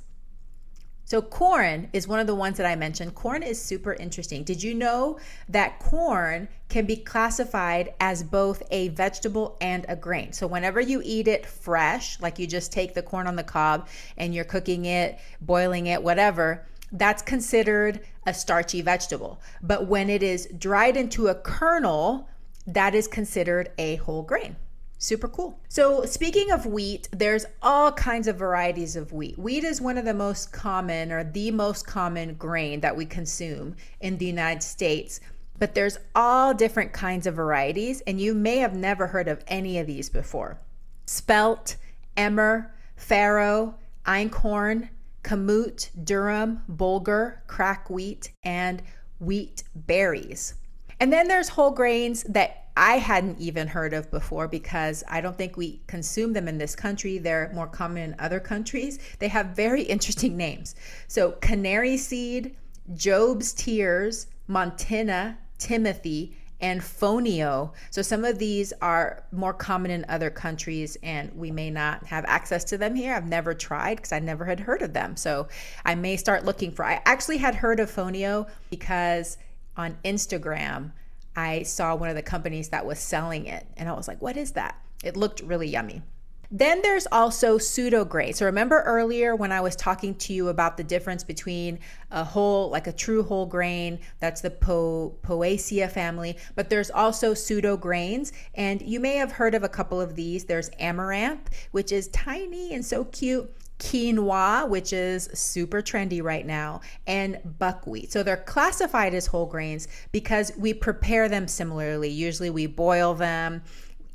So, 1.08 1.22
corn 1.22 1.88
is 1.94 2.06
one 2.06 2.20
of 2.20 2.28
the 2.28 2.36
ones 2.36 2.58
that 2.58 2.66
I 2.66 2.76
mentioned. 2.76 3.16
Corn 3.16 3.42
is 3.42 3.62
super 3.62 3.94
interesting. 3.94 4.44
Did 4.44 4.62
you 4.62 4.74
know 4.74 5.20
that 5.48 5.80
corn 5.80 6.50
can 6.68 6.86
be 6.86 6.98
classified 6.98 7.94
as 8.02 8.24
both 8.24 8.62
a 8.72 8.90
vegetable 8.90 9.56
and 9.62 9.86
a 9.88 9.96
grain? 9.96 10.34
So, 10.34 10.48
whenever 10.48 10.82
you 10.82 11.02
eat 11.06 11.30
it 11.30 11.46
fresh, 11.46 12.20
like 12.20 12.38
you 12.38 12.46
just 12.46 12.74
take 12.74 12.94
the 12.94 13.02
corn 13.02 13.26
on 13.26 13.38
the 13.38 13.44
cob 13.46 13.88
and 14.18 14.36
you're 14.36 14.44
cooking 14.44 14.84
it, 14.84 15.18
boiling 15.40 15.88
it, 15.88 16.04
whatever, 16.04 16.68
that's 16.92 17.22
considered 17.22 18.02
a 18.26 18.34
starchy 18.34 18.82
vegetable. 18.82 19.40
But 19.64 19.88
when 19.88 20.10
it 20.10 20.22
is 20.22 20.50
dried 20.58 20.98
into 20.98 21.28
a 21.28 21.36
kernel, 21.36 22.28
that 22.66 22.94
is 22.94 23.08
considered 23.08 23.72
a 23.78 23.96
whole 23.96 24.24
grain. 24.24 24.58
Super 25.00 25.28
cool. 25.28 25.60
So, 25.70 26.06
speaking 26.06 26.52
of 26.52 26.66
wheat, 26.66 27.08
there's 27.12 27.46
all 27.62 27.92
kinds 27.92 28.28
of 28.28 28.38
varieties 28.38 28.96
of 28.96 29.14
wheat. 29.14 29.38
Wheat 29.38 29.64
is 29.64 29.80
one 29.80 29.98
of 29.98 30.06
the 30.06 30.14
most 30.14 30.52
common 30.52 31.12
or 31.12 31.24
the 31.24 31.52
most 31.52 31.86
common 31.86 32.34
grain 32.34 32.80
that 32.82 32.98
we 32.98 33.06
consume 33.06 33.76
in 34.02 34.18
the 34.18 34.26
United 34.26 34.64
States. 34.64 35.20
But 35.60 35.76
there's 35.76 36.00
all 36.16 36.54
different 36.54 36.94
kinds 36.94 37.28
of 37.28 37.36
varieties, 37.36 38.02
and 38.02 38.20
you 38.20 38.34
may 38.34 38.58
have 38.58 38.76
never 38.76 39.08
heard 39.08 39.28
of 39.28 39.44
any 39.48 39.78
of 39.78 39.86
these 39.86 40.10
before. 40.10 40.60
Spelt, 41.06 41.76
emmer, 42.16 42.74
farro, 43.00 43.76
einkorn, 44.06 44.90
kamut, 45.24 45.92
durum, 46.04 46.62
bulgur, 46.68 47.38
crack 47.46 47.90
wheat, 47.90 48.32
and 48.44 48.82
wheat 49.20 49.64
berries. 49.76 50.56
And 51.00 51.14
then 51.14 51.28
there's 51.28 51.50
whole 51.50 51.72
grains 51.72 52.24
that 52.24 52.67
I 52.78 53.00
hadn't 53.00 53.40
even 53.40 53.68
heard 53.68 53.96
of 53.96 54.12
before 54.12 54.48
because 54.48 55.04
I 55.10 55.20
don't 55.20 55.36
think 55.36 55.58
we 55.58 55.82
consume 55.88 56.34
them 56.34 56.48
in 56.48 56.60
this 56.60 56.76
country. 56.76 57.18
They're 57.18 57.52
more 57.54 57.66
common 57.66 58.04
in 58.04 58.16
other 58.20 58.40
countries. 58.40 59.00
They 59.18 59.28
have 59.30 59.48
very 59.48 59.82
interesting 59.94 60.38
names. 60.38 60.76
So, 61.08 61.32
canary 61.42 61.98
seed, 61.98 62.56
Job's 62.94 63.52
tears, 63.54 64.28
Montina, 64.48 65.38
Timothy, 65.58 66.38
and 66.62 66.80
Fonio. 66.80 67.74
So, 67.90 68.04
some 68.04 68.24
of 68.24 68.38
these 68.38 68.74
are 68.80 69.24
more 69.32 69.54
common 69.54 69.90
in 69.90 70.06
other 70.08 70.30
countries, 70.30 70.98
and 71.02 71.34
we 71.36 71.50
may 71.50 71.72
not 71.72 72.06
have 72.06 72.26
access 72.26 72.64
to 72.66 72.78
them 72.78 72.94
here. 72.94 73.16
I've 73.16 73.28
never 73.28 73.56
tried 73.56 73.96
because 73.96 74.12
I 74.12 74.20
never 74.20 74.46
had 74.46 74.60
heard 74.60 74.84
of 74.84 74.94
them. 74.94 75.18
So, 75.18 75.48
I 75.84 75.96
may 75.96 76.16
start 76.16 76.46
looking 76.46 76.72
for. 76.72 76.86
I 76.86 77.02
actually 77.06 77.38
had 77.38 77.56
heard 77.56 77.80
of 77.80 77.92
Fonio 77.92 78.48
because 78.70 79.40
on 79.76 79.98
Instagram, 80.06 80.92
I 81.38 81.62
saw 81.64 81.96
one 81.96 82.10
of 82.10 82.16
the 82.16 82.24
companies 82.24 82.70
that 82.70 82.86
was 82.86 82.98
selling 82.98 83.46
it 83.46 83.66
and 83.78 83.88
I 83.88 83.94
was 83.94 84.08
like, 84.08 84.22
what 84.22 84.36
is 84.36 84.54
that? 84.54 84.82
It 85.04 85.16
looked 85.16 85.42
really 85.42 85.68
yummy. 85.68 86.02
Then 86.50 86.82
there's 86.82 87.08
also 87.12 87.58
pseudo 87.58 88.06
grain. 88.06 88.34
So 88.34 88.46
remember 88.46 88.82
earlier 88.82 89.36
when 89.36 89.52
I 89.52 89.62
was 89.62 89.76
talking 89.76 90.16
to 90.16 90.34
you 90.34 90.48
about 90.48 90.78
the 90.78 90.84
difference 90.84 91.24
between 91.24 91.78
a 92.10 92.24
whole, 92.24 92.70
like 92.70 92.88
a 92.88 92.94
true 92.94 93.22
whole 93.22 93.46
grain, 93.46 94.00
that's 94.20 94.42
the 94.42 94.50
po- 94.50 95.16
Poaceae 95.22 95.92
family, 95.92 96.38
but 96.56 96.70
there's 96.70 96.90
also 96.90 97.34
pseudo 97.34 97.78
grains. 97.78 98.32
And 98.56 98.82
you 98.82 99.00
may 99.00 99.18
have 99.18 99.34
heard 99.34 99.56
of 99.56 99.64
a 99.64 99.70
couple 99.70 100.00
of 100.02 100.16
these. 100.16 100.46
There's 100.46 100.72
amaranth, 100.80 101.50
which 101.72 101.92
is 101.92 102.08
tiny 102.08 102.74
and 102.74 102.84
so 102.84 103.04
cute 103.04 103.54
quinoa, 103.80 104.68
which 104.68 104.94
is 104.94 105.30
super 105.34 105.82
trendy 105.82 106.22
right 106.22 106.46
now, 106.46 106.82
and 107.06 107.40
buckwheat. 107.60 108.12
So 108.12 108.24
they're 108.24 108.38
classified 108.38 109.14
as 109.14 109.28
whole 109.28 109.46
grains 109.46 109.88
because 110.12 110.52
we 110.58 110.74
prepare 110.74 111.30
them 111.30 111.48
similarly. 111.48 112.10
Usually 112.10 112.50
we 112.50 112.66
boil 112.66 113.14
them, 113.14 113.62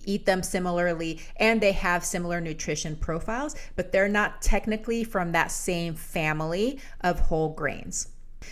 eat 0.05 0.27
them 0.27 0.43
similarly, 0.43 1.21
and 1.37 1.61
they 1.61 1.73
have 1.73 2.05
similar 2.05 2.41
nutrition 2.41 2.97
profiles, 2.97 3.55
but 3.77 3.93
they're 3.93 4.09
not 4.09 4.43
technically 4.43 5.05
from 5.05 5.33
that 5.33 5.51
same 5.51 5.95
family 5.95 6.81
of 7.03 7.21
whole 7.21 7.55
grains. 7.55 8.09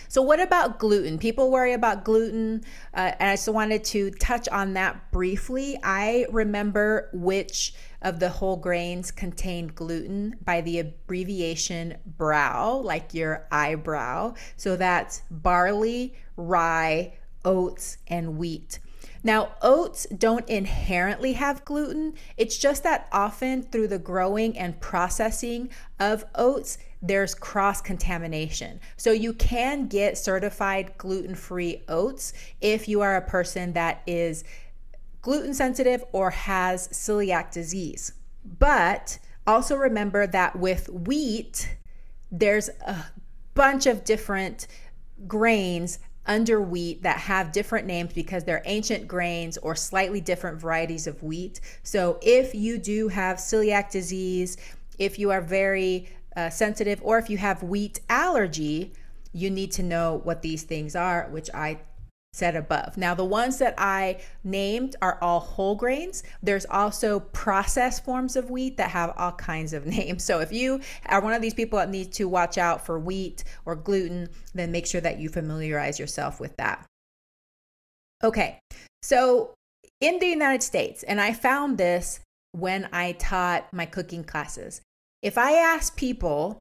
So, 0.07 0.21
what 0.21 0.39
about 0.39 0.79
gluten? 0.79 1.17
People 1.17 1.51
worry 1.51 1.73
about 1.73 2.05
gluten, 2.05 2.63
uh, 2.93 3.11
and 3.19 3.29
I 3.29 3.33
just 3.33 3.49
wanted 3.49 3.83
to 3.85 4.11
touch 4.11 4.47
on 4.49 4.73
that 4.73 5.11
briefly. 5.11 5.77
I 5.83 6.27
remember 6.31 7.09
which 7.13 7.73
of 8.01 8.19
the 8.19 8.29
whole 8.29 8.57
grains 8.57 9.11
contained 9.11 9.75
gluten 9.75 10.35
by 10.43 10.61
the 10.61 10.79
abbreviation 10.79 11.97
brow, 12.05 12.75
like 12.77 13.13
your 13.13 13.47
eyebrow. 13.51 14.33
So, 14.57 14.75
that's 14.75 15.21
barley, 15.29 16.15
rye, 16.35 17.13
oats, 17.45 17.97
and 18.07 18.37
wheat. 18.37 18.79
Now, 19.23 19.49
oats 19.61 20.07
don't 20.15 20.47
inherently 20.49 21.33
have 21.33 21.63
gluten. 21.63 22.15
It's 22.37 22.57
just 22.57 22.83
that 22.83 23.07
often 23.11 23.61
through 23.61 23.87
the 23.87 23.99
growing 23.99 24.57
and 24.57 24.79
processing 24.79 25.69
of 25.99 26.25
oats, 26.33 26.79
there's 27.01 27.35
cross 27.35 27.81
contamination. 27.81 28.79
So 28.97 29.11
you 29.11 29.33
can 29.33 29.87
get 29.87 30.17
certified 30.17 30.97
gluten 30.97 31.35
free 31.35 31.83
oats 31.87 32.33
if 32.61 32.87
you 32.87 33.01
are 33.01 33.15
a 33.15 33.21
person 33.21 33.73
that 33.73 34.01
is 34.05 34.43
gluten 35.21 35.53
sensitive 35.53 36.03
or 36.11 36.31
has 36.31 36.87
celiac 36.89 37.51
disease. 37.51 38.13
But 38.59 39.19
also 39.45 39.75
remember 39.75 40.27
that 40.27 40.55
with 40.55 40.89
wheat, 40.89 41.77
there's 42.31 42.69
a 42.85 43.05
bunch 43.53 43.85
of 43.85 44.03
different 44.03 44.67
grains 45.27 45.99
under 46.25 46.61
wheat 46.61 47.03
that 47.03 47.17
have 47.17 47.51
different 47.51 47.87
names 47.87 48.13
because 48.13 48.43
they're 48.43 48.61
ancient 48.65 49.07
grains 49.07 49.57
or 49.57 49.75
slightly 49.75 50.21
different 50.21 50.59
varieties 50.59 51.07
of 51.07 51.21
wheat. 51.23 51.59
So 51.83 52.19
if 52.21 52.53
you 52.53 52.77
do 52.77 53.07
have 53.07 53.37
celiac 53.37 53.91
disease, 53.91 54.57
if 54.99 55.17
you 55.17 55.31
are 55.31 55.41
very 55.41 56.09
uh, 56.35 56.49
sensitive, 56.49 56.99
or 57.03 57.17
if 57.17 57.29
you 57.29 57.37
have 57.37 57.63
wheat 57.63 57.99
allergy, 58.07 58.93
you 59.33 59.49
need 59.49 59.71
to 59.73 59.83
know 59.83 60.21
what 60.23 60.41
these 60.41 60.63
things 60.63 60.95
are, 60.95 61.27
which 61.31 61.49
I 61.53 61.79
said 62.33 62.55
above. 62.55 62.97
Now, 62.97 63.13
the 63.13 63.25
ones 63.25 63.57
that 63.57 63.73
I 63.77 64.21
named 64.43 64.95
are 65.01 65.17
all 65.21 65.39
whole 65.39 65.75
grains. 65.75 66.23
There's 66.41 66.65
also 66.65 67.19
processed 67.19 68.05
forms 68.05 68.35
of 68.35 68.49
wheat 68.49 68.77
that 68.77 68.91
have 68.91 69.13
all 69.17 69.33
kinds 69.33 69.73
of 69.73 69.85
names. 69.97 70.23
So, 70.23 70.39
if 70.39 70.51
you 70.51 70.81
are 71.07 71.21
one 71.21 71.33
of 71.33 71.41
these 71.41 71.53
people 71.53 71.79
that 71.79 71.89
need 71.89 72.13
to 72.13 72.27
watch 72.27 72.57
out 72.57 72.85
for 72.85 72.99
wheat 72.99 73.43
or 73.65 73.75
gluten, 73.75 74.29
then 74.53 74.71
make 74.71 74.87
sure 74.87 75.01
that 75.01 75.19
you 75.19 75.29
familiarize 75.29 75.99
yourself 75.99 76.39
with 76.39 76.55
that. 76.57 76.85
Okay, 78.23 78.59
so 79.01 79.53
in 79.99 80.19
the 80.19 80.27
United 80.27 80.63
States, 80.63 81.03
and 81.03 81.19
I 81.19 81.33
found 81.33 81.77
this 81.77 82.19
when 82.51 82.87
I 82.93 83.13
taught 83.13 83.71
my 83.73 83.85
cooking 83.85 84.23
classes, 84.23 84.81
if 85.21 85.37
I 85.37 85.53
ask 85.53 85.95
people 85.95 86.59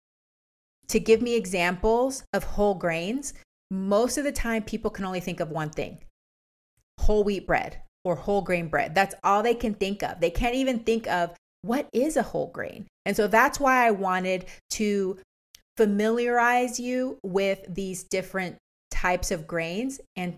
to 0.88 0.98
give 0.98 1.22
me 1.22 1.36
examples 1.36 2.24
of 2.32 2.44
whole 2.44 2.74
grains, 2.74 3.34
most 3.70 4.18
of 4.18 4.24
the 4.24 4.32
time 4.32 4.62
people 4.62 4.90
can 4.90 5.04
only 5.04 5.20
think 5.20 5.40
of 5.40 5.50
one 5.50 5.70
thing 5.70 5.98
whole 6.98 7.24
wheat 7.24 7.46
bread 7.46 7.80
or 8.04 8.14
whole 8.14 8.42
grain 8.42 8.68
bread. 8.68 8.94
That's 8.94 9.14
all 9.24 9.42
they 9.42 9.54
can 9.54 9.74
think 9.74 10.02
of. 10.02 10.20
They 10.20 10.30
can't 10.30 10.54
even 10.54 10.80
think 10.80 11.06
of 11.06 11.34
what 11.62 11.88
is 11.92 12.16
a 12.16 12.22
whole 12.22 12.48
grain. 12.48 12.86
And 13.06 13.16
so 13.16 13.26
that's 13.26 13.58
why 13.58 13.86
I 13.86 13.90
wanted 13.90 14.46
to 14.70 15.18
familiarize 15.76 16.78
you 16.78 17.18
with 17.22 17.60
these 17.68 18.04
different 18.04 18.56
types 18.90 19.30
of 19.30 19.46
grains 19.46 20.00
and 20.16 20.36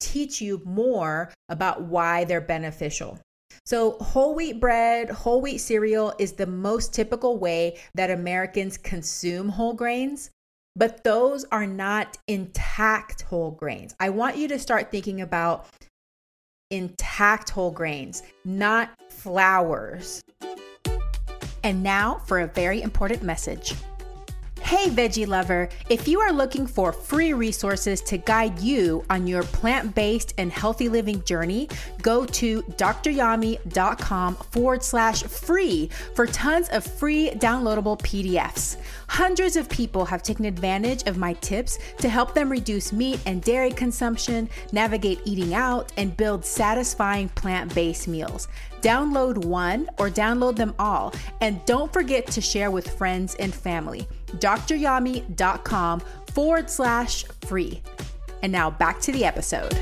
teach 0.00 0.40
you 0.40 0.62
more 0.64 1.32
about 1.48 1.82
why 1.82 2.24
they're 2.24 2.40
beneficial. 2.40 3.18
So, 3.66 3.92
whole 3.92 4.34
wheat 4.34 4.60
bread, 4.60 5.10
whole 5.10 5.40
wheat 5.40 5.58
cereal 5.58 6.12
is 6.18 6.32
the 6.32 6.46
most 6.46 6.92
typical 6.92 7.38
way 7.38 7.78
that 7.94 8.10
Americans 8.10 8.76
consume 8.76 9.48
whole 9.48 9.74
grains 9.74 10.30
but 10.76 11.04
those 11.04 11.44
are 11.52 11.66
not 11.66 12.18
intact 12.28 13.22
whole 13.22 13.50
grains. 13.50 13.94
I 14.00 14.10
want 14.10 14.36
you 14.36 14.48
to 14.48 14.58
start 14.58 14.90
thinking 14.90 15.20
about 15.20 15.66
intact 16.70 17.50
whole 17.50 17.70
grains, 17.70 18.22
not 18.44 18.90
flours. 19.10 20.22
And 21.62 21.82
now 21.82 22.20
for 22.26 22.40
a 22.40 22.46
very 22.46 22.82
important 22.82 23.22
message. 23.22 23.74
Hey, 24.76 24.90
veggie 24.90 25.28
lover, 25.28 25.68
if 25.88 26.08
you 26.08 26.18
are 26.18 26.32
looking 26.32 26.66
for 26.66 26.92
free 26.92 27.32
resources 27.32 28.00
to 28.02 28.18
guide 28.18 28.58
you 28.58 29.04
on 29.08 29.24
your 29.24 29.44
plant 29.44 29.94
based 29.94 30.34
and 30.36 30.50
healthy 30.50 30.88
living 30.88 31.22
journey, 31.22 31.68
go 32.02 32.26
to 32.26 32.60
dryami.com 32.62 34.34
forward 34.34 34.82
slash 34.82 35.22
free 35.22 35.88
for 36.16 36.26
tons 36.26 36.68
of 36.70 36.84
free 36.84 37.30
downloadable 37.36 37.96
PDFs. 38.00 38.78
Hundreds 39.06 39.54
of 39.54 39.68
people 39.68 40.04
have 40.04 40.24
taken 40.24 40.44
advantage 40.44 41.04
of 41.04 41.18
my 41.18 41.34
tips 41.34 41.78
to 41.98 42.08
help 42.08 42.34
them 42.34 42.50
reduce 42.50 42.92
meat 42.92 43.20
and 43.26 43.42
dairy 43.42 43.70
consumption, 43.70 44.50
navigate 44.72 45.20
eating 45.24 45.54
out, 45.54 45.92
and 45.98 46.16
build 46.16 46.44
satisfying 46.44 47.28
plant 47.28 47.72
based 47.76 48.08
meals. 48.08 48.48
Download 48.84 49.46
one 49.46 49.88
or 49.98 50.10
download 50.10 50.56
them 50.56 50.74
all. 50.78 51.14
And 51.40 51.64
don't 51.64 51.90
forget 51.90 52.26
to 52.26 52.42
share 52.42 52.70
with 52.70 52.98
friends 52.98 53.34
and 53.36 53.54
family. 53.54 54.06
DrYami.com 54.32 56.02
forward 56.34 56.68
slash 56.68 57.24
free. 57.46 57.80
And 58.42 58.52
now 58.52 58.70
back 58.70 59.00
to 59.00 59.12
the 59.12 59.24
episode. 59.24 59.72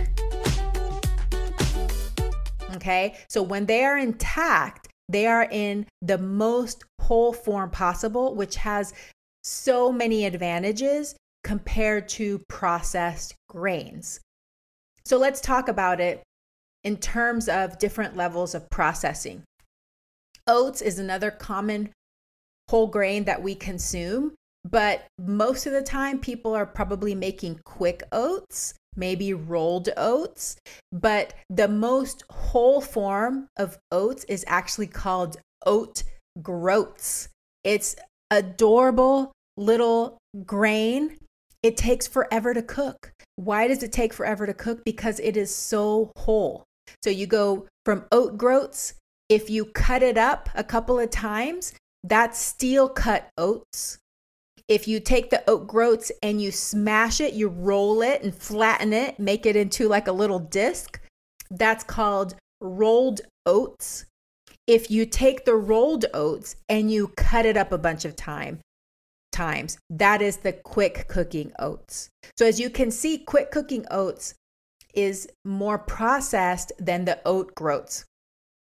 Okay, 2.77 3.17
so 3.29 3.43
when 3.43 3.67
they 3.67 3.83
are 3.83 3.99
intact, 3.99 4.87
they 5.09 5.27
are 5.27 5.49
in 5.51 5.85
the 6.01 6.19
most 6.19 6.85
whole 7.01 7.33
form 7.33 7.71
possible, 7.71 8.37
which 8.37 8.55
has 8.55 8.95
so 9.43 9.91
many 9.91 10.27
advantages 10.27 11.17
compared 11.43 12.09
to 12.11 12.39
processed 12.49 13.35
grains. 13.49 14.21
So 15.05 15.19
let's 15.19 15.41
talk 15.41 15.67
about 15.67 16.01
it 16.01 16.23
in 16.85 16.97
terms 16.97 17.49
of 17.49 17.79
different 17.79 18.17
levels 18.17 18.55
of 18.55 18.69
processing. 18.71 19.43
Oats 20.47 20.83
is 20.83 20.99
another 20.99 21.31
common 21.31 21.91
whole 22.69 22.87
grain 22.87 23.25
that 23.25 23.43
we 23.43 23.55
consume, 23.55 24.35
but 24.65 25.05
most 25.19 25.67
of 25.67 25.73
the 25.73 25.83
time 25.83 26.19
people 26.19 26.55
are 26.55 26.67
probably 26.67 27.15
making 27.15 27.61
quick 27.65 28.03
oats, 28.13 28.75
maybe 28.97 29.33
rolled 29.33 29.89
oats, 29.97 30.57
but 30.91 31.35
the 31.49 31.69
most 31.69 32.25
whole 32.31 32.81
form 32.81 33.47
of 33.57 33.79
oats 33.91 34.25
is 34.25 34.45
actually 34.49 34.87
called 34.87 35.37
oat 35.67 36.03
groats. 36.41 37.29
It's 37.65 37.97
adorable 38.31 39.33
little 39.57 40.19
grain. 40.47 41.19
It 41.63 41.77
takes 41.77 42.07
forever 42.07 42.55
to 42.55 42.63
cook. 42.63 43.13
Why 43.37 43.69
does 43.69 43.83
it 43.83 43.93
take 43.93 44.13
forever 44.13 44.47
to 44.47 44.55
cook? 44.55 44.85
Because 44.85 45.21
it 45.21 45.37
is 45.37 45.55
so 45.55 46.11
whole. 46.17 46.65
So 47.03 47.11
you 47.11 47.27
go 47.27 47.67
from 47.85 48.05
oat 48.13 48.39
groats. 48.39 48.95
If 49.29 49.51
you 49.51 49.67
cut 49.67 50.03
it 50.03 50.19
up 50.19 50.49
a 50.55 50.65
couple 50.65 50.99
of 50.99 51.11
times, 51.11 51.73
that's 52.05 52.39
steel 52.39 52.89
cut 52.89 53.29
oats. 53.39 53.99
If 54.69 54.89
you 54.89 55.01
take 55.01 55.31
the 55.31 55.43
oat 55.49 55.67
groats 55.67 56.13
and 56.23 56.41
you 56.41 56.51
smash 56.51 57.21
it, 57.21 57.35
you 57.35 57.49
roll 57.49 58.03
it 58.03 58.23
and 58.23 58.35
flatten 58.35 58.93
it, 58.93 59.19
make 59.19 59.47
it 59.47 59.57
into 59.57 59.89
like 59.89 60.09
a 60.09 60.13
little 60.13 60.39
disc, 60.39 61.01
that's 61.51 61.85
called 61.85 62.35
rolled 62.61 63.21
oats. 63.45 64.07
If 64.67 64.91
you 64.91 65.07
take 65.07 65.45
the 65.45 65.57
rolled 65.57 66.07
oats 66.15 66.57
and 66.69 66.91
you 66.91 67.09
cut 67.17 67.47
it 67.47 67.57
up 67.57 67.73
a 67.73 67.79
bunch 67.79 68.05
of 68.05 68.17
time, 68.17 68.61
times, 69.33 69.79
that 69.91 70.23
is 70.23 70.39
the 70.39 70.53
quick 70.53 71.09
cooking 71.09 71.53
oats. 71.59 72.09
So 72.39 72.47
as 72.47 72.61
you 72.61 72.71
can 72.71 72.91
see, 72.91 73.19
quick 73.19 73.51
cooking 73.51 73.85
oats 73.91 74.35
is 74.95 75.29
more 75.45 75.79
processed 75.79 76.73
than 76.79 77.05
the 77.05 77.21
oat 77.25 77.55
groats. 77.55 78.05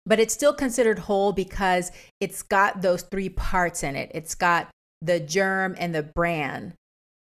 But 0.05 0.19
it's 0.19 0.33
still 0.33 0.53
considered 0.53 0.99
whole 0.99 1.31
because 1.31 1.91
it's 2.19 2.41
got 2.41 2.81
those 2.81 3.03
three 3.03 3.29
parts 3.29 3.83
in 3.83 3.95
it. 3.95 4.11
It's 4.13 4.35
got 4.35 4.69
the 5.01 5.19
germ 5.19 5.75
and 5.77 5.93
the 5.93 6.03
bran 6.03 6.73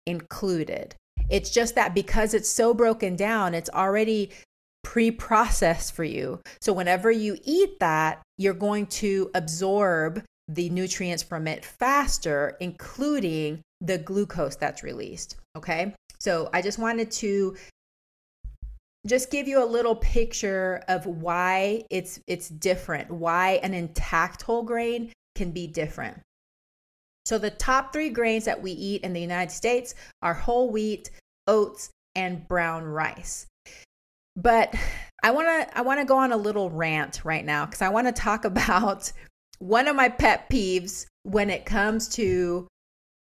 included. 0.06 0.96
It's 1.30 1.50
just 1.50 1.76
that 1.76 1.94
because 1.94 2.34
it's 2.34 2.50
so 2.50 2.74
broken 2.74 3.16
down, 3.16 3.54
it's 3.54 3.70
already 3.70 4.32
pre 4.84 5.12
processed 5.12 5.94
for 5.94 6.04
you. 6.04 6.40
So 6.62 6.74
whenever 6.74 7.12
you 7.12 7.38
eat 7.44 7.80
that, 7.80 8.22
you're 8.38 8.54
going 8.54 8.88
to 8.88 9.32
absorb 9.34 10.24
the 10.48 10.70
nutrients 10.70 11.24
from 11.24 11.48
it 11.48 11.64
faster, 11.64 12.58
including 12.60 13.62
the 13.82 13.98
glucose 13.98 14.56
that's 14.56 14.84
released. 14.84 15.38
Okay. 15.58 15.94
So 16.20 16.50
I 16.54 16.62
just 16.62 16.80
wanted 16.80 17.12
to 17.12 17.56
just 19.06 19.32
give 19.32 19.48
you 19.48 19.64
a 19.64 19.66
little 19.66 19.96
picture 19.96 20.84
of 20.88 21.06
why 21.06 21.84
it's 21.90 22.20
it's 22.28 22.50
different, 22.50 23.12
why 23.12 23.60
an 23.64 23.74
intact 23.74 24.42
whole 24.44 24.64
grain 24.64 25.12
can 25.36 25.52
be 25.52 25.68
different. 25.68 26.20
So 27.26 27.38
the 27.38 27.52
top 27.52 27.94
3 27.94 28.10
grains 28.10 28.46
that 28.46 28.62
we 28.62 28.72
eat 28.72 29.04
in 29.04 29.14
the 29.14 29.22
United 29.22 29.52
States 29.52 29.96
are 30.22 30.34
whole 30.34 30.70
wheat, 30.70 31.10
oats, 31.48 31.90
and 32.16 32.48
brown 32.48 32.84
rice. 32.84 33.48
But 34.36 34.76
I 35.22 35.32
want 35.32 35.48
to 35.48 35.78
I 35.78 35.82
want 35.82 36.00
to 36.00 36.06
go 36.06 36.18
on 36.18 36.32
a 36.32 36.38
little 36.38 36.70
rant 36.70 37.22
right 37.24 37.46
now 37.46 37.66
cuz 37.66 37.82
I 37.82 37.90
want 37.90 38.08
to 38.08 38.14
talk 38.14 38.46
about 38.54 39.12
one 39.60 39.88
of 39.88 39.96
my 39.96 40.10
pet 40.10 40.50
peeves 40.50 41.06
when 41.24 41.50
it 41.50 41.66
comes 41.66 42.08
to 42.10 42.68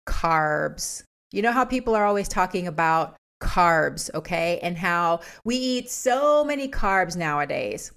carbs. 0.08 1.04
You 1.32 1.42
know 1.42 1.52
how 1.52 1.66
people 1.66 1.96
are 1.96 2.06
always 2.06 2.28
talking 2.28 2.68
about 2.68 3.16
carbs, 3.42 4.10
okay? 4.14 4.60
And 4.62 4.78
how 4.78 5.22
we 5.44 5.56
eat 5.56 5.90
so 5.90 6.44
many 6.44 6.68
carbs 6.68 7.16
nowadays. 7.16 7.92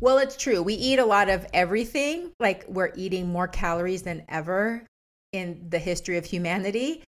Well, 0.00 0.18
it's 0.18 0.36
true. 0.36 0.62
We 0.62 0.74
eat 0.74 0.98
a 0.98 1.04
lot 1.04 1.28
of 1.28 1.46
everything, 1.52 2.30
like 2.38 2.64
we're 2.68 2.92
eating 2.94 3.28
more 3.28 3.48
calories 3.48 4.02
than 4.02 4.24
ever 4.28 4.84
in 5.32 5.66
the 5.68 5.78
history 5.78 6.16
of 6.16 6.24
humanity. 6.24 7.02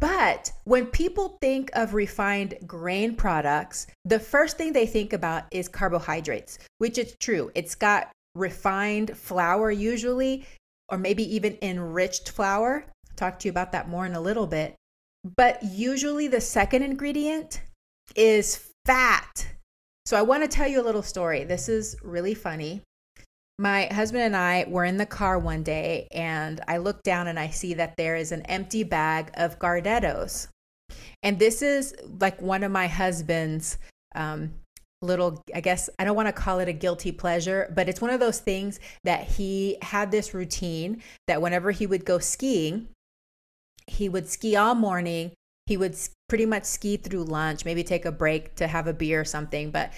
But 0.00 0.52
when 0.64 0.86
people 0.86 1.38
think 1.40 1.70
of 1.74 1.94
refined 1.94 2.54
grain 2.66 3.14
products, 3.14 3.86
the 4.04 4.18
first 4.18 4.56
thing 4.56 4.72
they 4.72 4.86
think 4.86 5.12
about 5.12 5.44
is 5.50 5.68
carbohydrates, 5.68 6.58
which 6.78 6.98
is 6.98 7.14
true. 7.20 7.50
It's 7.54 7.74
got 7.74 8.10
refined 8.34 9.16
flour, 9.16 9.70
usually, 9.70 10.46
or 10.88 10.98
maybe 10.98 11.34
even 11.34 11.56
enriched 11.62 12.30
flour. 12.30 12.84
I'll 13.08 13.16
talk 13.16 13.38
to 13.40 13.48
you 13.48 13.50
about 13.50 13.72
that 13.72 13.88
more 13.88 14.06
in 14.06 14.14
a 14.14 14.20
little 14.20 14.46
bit. 14.46 14.74
But 15.24 15.62
usually 15.62 16.28
the 16.28 16.40
second 16.40 16.82
ingredient 16.82 17.62
is 18.14 18.70
fat. 18.84 19.46
So 20.04 20.18
I 20.18 20.22
want 20.22 20.42
to 20.42 20.48
tell 20.48 20.68
you 20.68 20.80
a 20.80 20.84
little 20.84 21.02
story. 21.02 21.44
This 21.44 21.68
is 21.68 21.96
really 22.02 22.34
funny. 22.34 22.82
My 23.58 23.86
husband 23.86 24.24
and 24.24 24.36
I 24.36 24.66
were 24.68 24.84
in 24.84 24.98
the 24.98 25.06
car 25.06 25.38
one 25.38 25.62
day 25.62 26.08
and 26.10 26.60
I 26.68 26.76
look 26.76 27.02
down 27.02 27.28
and 27.28 27.38
I 27.38 27.48
see 27.48 27.74
that 27.74 27.96
there 27.96 28.16
is 28.16 28.32
an 28.32 28.42
empty 28.42 28.82
bag 28.82 29.30
of 29.34 29.58
Gardettos. 29.58 30.48
And 31.22 31.38
this 31.38 31.62
is 31.62 31.94
like 32.20 32.42
one 32.42 32.62
of 32.62 32.72
my 32.72 32.86
husband's 32.86 33.78
um, 34.14 34.52
little, 35.00 35.42
I 35.54 35.60
guess, 35.60 35.88
I 35.98 36.04
don't 36.04 36.16
want 36.16 36.28
to 36.28 36.32
call 36.32 36.58
it 36.58 36.68
a 36.68 36.72
guilty 36.72 37.12
pleasure, 37.12 37.72
but 37.74 37.88
it's 37.88 38.00
one 38.00 38.10
of 38.10 38.20
those 38.20 38.40
things 38.40 38.80
that 39.04 39.24
he 39.24 39.78
had 39.80 40.10
this 40.10 40.34
routine 40.34 41.02
that 41.28 41.40
whenever 41.40 41.70
he 41.70 41.86
would 41.86 42.04
go 42.04 42.18
skiing, 42.18 42.88
he 43.86 44.08
would 44.08 44.28
ski 44.28 44.56
all 44.56 44.74
morning. 44.74 45.32
He 45.66 45.76
would 45.76 45.96
pretty 46.28 46.46
much 46.46 46.64
ski 46.64 46.96
through 46.96 47.24
lunch, 47.24 47.64
maybe 47.64 47.82
take 47.82 48.04
a 48.04 48.12
break 48.12 48.54
to 48.56 48.66
have 48.66 48.86
a 48.86 48.92
beer 48.92 49.20
or 49.20 49.24
something. 49.24 49.70
But 49.70 49.92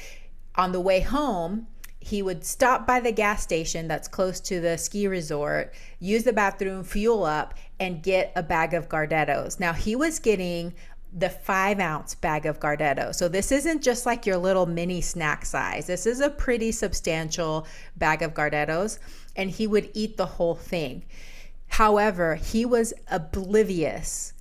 on 0.55 0.72
the 0.72 0.81
way 0.81 1.01
home, 1.01 1.66
he 2.01 2.22
would 2.22 2.44
stop 2.44 2.87
by 2.87 3.01
the 3.01 3.11
gas 3.11 3.42
station 3.42 3.88
that's 3.88 4.07
close 4.07 4.38
to 4.40 4.61
the 4.61 4.79
ski 4.79 5.09
resort, 5.09 5.75
use 5.99 6.22
the 6.22 6.33
bathroom, 6.33 6.85
fuel 6.85 7.25
up, 7.25 7.55
and 7.81 8.03
get 8.03 8.33
a 8.37 8.42
bag 8.42 8.75
of 8.75 8.88
Gardettos. 8.88 9.59
Now, 9.59 9.72
he 9.72 9.96
was 9.96 10.20
getting 10.20 10.72
the 11.12 11.31
five 11.31 11.81
ounce 11.81 12.14
bag 12.14 12.46
of 12.46 12.61
Gardetto. 12.61 13.14
So 13.14 13.27
this 13.27 13.51
isn't 13.51 13.83
just 13.83 14.07
like 14.07 14.27
your 14.27 14.37
little 14.37 14.66
mini 14.66 15.01
snack 15.01 15.44
size. 15.44 15.87
This 15.87 16.07
is 16.07 16.20
a 16.20 16.31
pretty 16.31 16.72
substantial 16.72 17.66
bag 17.96 18.22
of 18.22 18.35
Gardettos, 18.35 18.99
and 19.35 19.51
he 19.51 19.66
would 19.66 19.90
eat 19.94 20.16
the 20.16 20.27
whole 20.27 20.55
thing. 20.55 21.05
However, 21.68 22.37
he 22.37 22.64
was 22.64 22.94
oblivious 23.11 24.33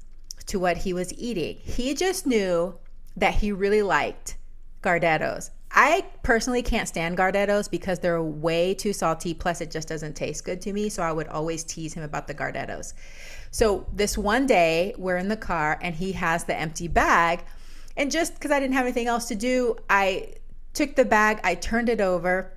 to 0.48 0.60
what 0.60 0.78
he 0.78 0.94
was 0.94 1.14
eating. 1.14 1.58
He 1.62 1.94
just 1.94 2.26
knew 2.26 2.78
that 3.18 3.36
he 3.36 3.52
really 3.52 3.82
liked 3.82 4.38
Gardettos. 4.82 5.50
I 5.72 6.06
personally 6.24 6.62
can't 6.62 6.88
stand 6.88 7.18
Gardettos 7.18 7.70
because 7.70 8.00
they're 8.00 8.22
way 8.22 8.74
too 8.74 8.94
salty. 8.94 9.34
Plus, 9.34 9.60
it 9.60 9.72
just 9.72 9.90
doesn't 9.90 10.16
taste 10.16 10.46
good 10.46 10.62
to 10.62 10.72
me. 10.72 10.88
So 10.88 11.04
I 11.04 11.12
would 11.12 11.28
always 11.28 11.64
tease 11.64 11.94
him 11.94 12.04
about 12.04 12.28
the 12.28 12.34
Gardettos. 12.34 12.94
So 13.52 13.86
this 13.92 14.18
one 14.18 14.46
day, 14.46 14.94
we're 14.98 15.18
in 15.18 15.28
the 15.28 15.38
car 15.38 15.78
and 15.82 15.96
he 15.96 16.14
has 16.14 16.46
the 16.46 16.56
empty 16.58 16.88
bag. 16.88 17.44
And 17.98 18.12
just 18.12 18.36
because 18.36 18.52
I 18.52 18.60
didn't 18.60 18.76
have 18.76 18.86
anything 18.86 19.08
else 19.08 19.28
to 19.30 19.36
do, 19.36 19.76
I 19.90 20.36
took 20.74 20.96
the 20.96 21.06
bag, 21.06 21.40
I 21.44 21.56
turned 21.56 21.90
it 21.90 22.02
over, 22.02 22.55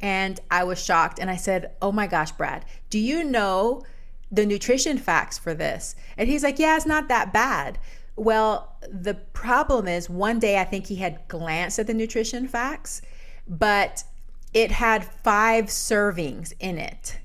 and 0.00 0.40
I 0.50 0.64
was 0.64 0.82
shocked. 0.82 1.18
And 1.18 1.30
I 1.30 1.36
said, 1.36 1.72
Oh 1.82 1.92
my 1.92 2.06
gosh, 2.06 2.32
Brad, 2.32 2.64
do 2.88 2.98
you 2.98 3.24
know 3.24 3.82
the 4.30 4.46
nutrition 4.46 4.98
facts 4.98 5.38
for 5.38 5.54
this? 5.54 5.94
And 6.16 6.28
he's 6.28 6.42
like, 6.42 6.58
Yeah, 6.58 6.76
it's 6.76 6.86
not 6.86 7.08
that 7.08 7.32
bad. 7.32 7.78
Well, 8.16 8.76
the 8.90 9.14
problem 9.14 9.88
is 9.88 10.10
one 10.10 10.38
day 10.38 10.58
I 10.58 10.64
think 10.64 10.86
he 10.86 10.96
had 10.96 11.26
glanced 11.28 11.78
at 11.78 11.86
the 11.86 11.94
nutrition 11.94 12.48
facts, 12.48 13.02
but 13.48 14.04
it 14.52 14.70
had 14.70 15.04
five 15.04 15.66
servings 15.66 16.52
in 16.60 16.78
it. 16.78 17.18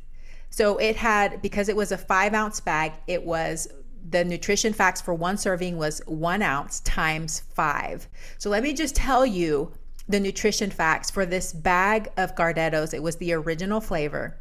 So 0.50 0.78
it 0.78 0.96
had, 0.96 1.42
because 1.42 1.68
it 1.68 1.76
was 1.76 1.92
a 1.92 1.98
five 1.98 2.34
ounce 2.34 2.62
bag, 2.62 2.94
it 3.08 3.24
was 3.24 3.68
the 4.10 4.24
nutrition 4.24 4.72
facts 4.72 5.02
for 5.02 5.14
one 5.14 5.38
serving 5.38 5.78
was 5.78 6.02
one 6.06 6.42
ounce 6.42 6.80
times 6.82 7.42
five. 7.54 8.08
So 8.38 8.50
let 8.50 8.64
me 8.64 8.72
just 8.72 8.96
tell 8.96 9.26
you 9.26 9.74
the 10.08 10.20
nutrition 10.20 10.70
facts 10.70 11.10
for 11.10 11.26
this 11.26 11.54
bag 11.54 12.10
of 12.18 12.36
Gardettos. 12.36 12.94
It 12.94 13.04
was 13.04 13.18
the 13.18 13.34
original 13.34 13.82
flavor. 13.82 14.38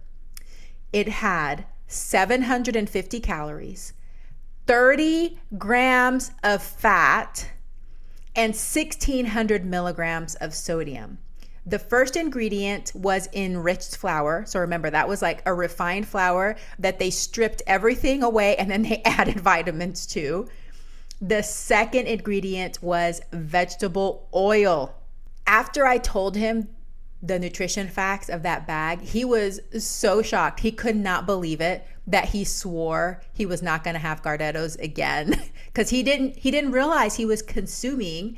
It 0.92 1.08
had 1.08 1.66
750 1.86 3.20
calories, 3.20 3.92
30 4.66 5.38
grams 5.58 6.30
of 6.42 6.62
fat, 6.62 7.50
and 8.36 8.50
1600 8.50 9.64
milligrams 9.64 10.34
of 10.36 10.54
sodium. 10.54 11.18
The 11.66 11.78
first 11.78 12.16
ingredient 12.16 12.92
was 12.94 13.28
enriched 13.32 13.96
flour. 13.96 14.44
So 14.46 14.60
remember, 14.60 14.90
that 14.90 15.08
was 15.08 15.22
like 15.22 15.42
a 15.46 15.54
refined 15.54 16.06
flour 16.06 16.56
that 16.78 16.98
they 16.98 17.10
stripped 17.10 17.62
everything 17.66 18.22
away 18.22 18.56
and 18.56 18.70
then 18.70 18.82
they 18.82 19.00
added 19.04 19.40
vitamins 19.40 20.06
to. 20.08 20.46
The 21.22 21.42
second 21.42 22.06
ingredient 22.06 22.82
was 22.82 23.22
vegetable 23.32 24.28
oil. 24.34 24.94
After 25.46 25.86
I 25.86 25.98
told 25.98 26.36
him 26.36 26.68
the 27.22 27.38
nutrition 27.38 27.88
facts 27.88 28.28
of 28.28 28.42
that 28.42 28.66
bag, 28.66 29.00
he 29.00 29.24
was 29.24 29.60
so 29.78 30.22
shocked. 30.22 30.60
He 30.60 30.72
could 30.72 30.96
not 30.96 31.26
believe 31.26 31.60
it 31.60 31.86
that 32.06 32.26
he 32.26 32.44
swore 32.44 33.22
he 33.32 33.46
was 33.46 33.62
not 33.62 33.82
going 33.82 33.94
to 33.94 34.00
have 34.00 34.22
Gardettos 34.22 34.78
again 34.78 35.42
cuz 35.74 35.88
he 35.88 36.02
didn't 36.02 36.36
he 36.36 36.50
didn't 36.50 36.72
realize 36.72 37.14
he 37.14 37.24
was 37.24 37.40
consuming 37.40 38.36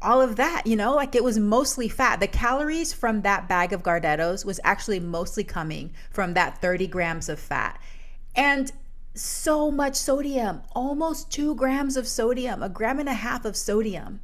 all 0.00 0.20
of 0.20 0.36
that, 0.36 0.64
you 0.64 0.76
know, 0.76 0.94
like 0.94 1.14
it 1.14 1.24
was 1.24 1.38
mostly 1.38 1.88
fat. 1.88 2.20
The 2.20 2.28
calories 2.28 2.92
from 2.92 3.22
that 3.22 3.48
bag 3.48 3.72
of 3.72 3.82
Gardettos 3.82 4.44
was 4.44 4.60
actually 4.62 5.00
mostly 5.00 5.42
coming 5.42 5.92
from 6.10 6.34
that 6.34 6.60
30 6.60 6.86
grams 6.86 7.28
of 7.28 7.40
fat. 7.40 7.80
And 8.36 8.70
so 9.14 9.72
much 9.72 9.96
sodium, 9.96 10.62
almost 10.72 11.32
two 11.32 11.54
grams 11.56 11.96
of 11.96 12.06
sodium, 12.06 12.62
a 12.62 12.68
gram 12.68 13.00
and 13.00 13.08
a 13.08 13.14
half 13.14 13.44
of 13.44 13.56
sodium 13.56 14.20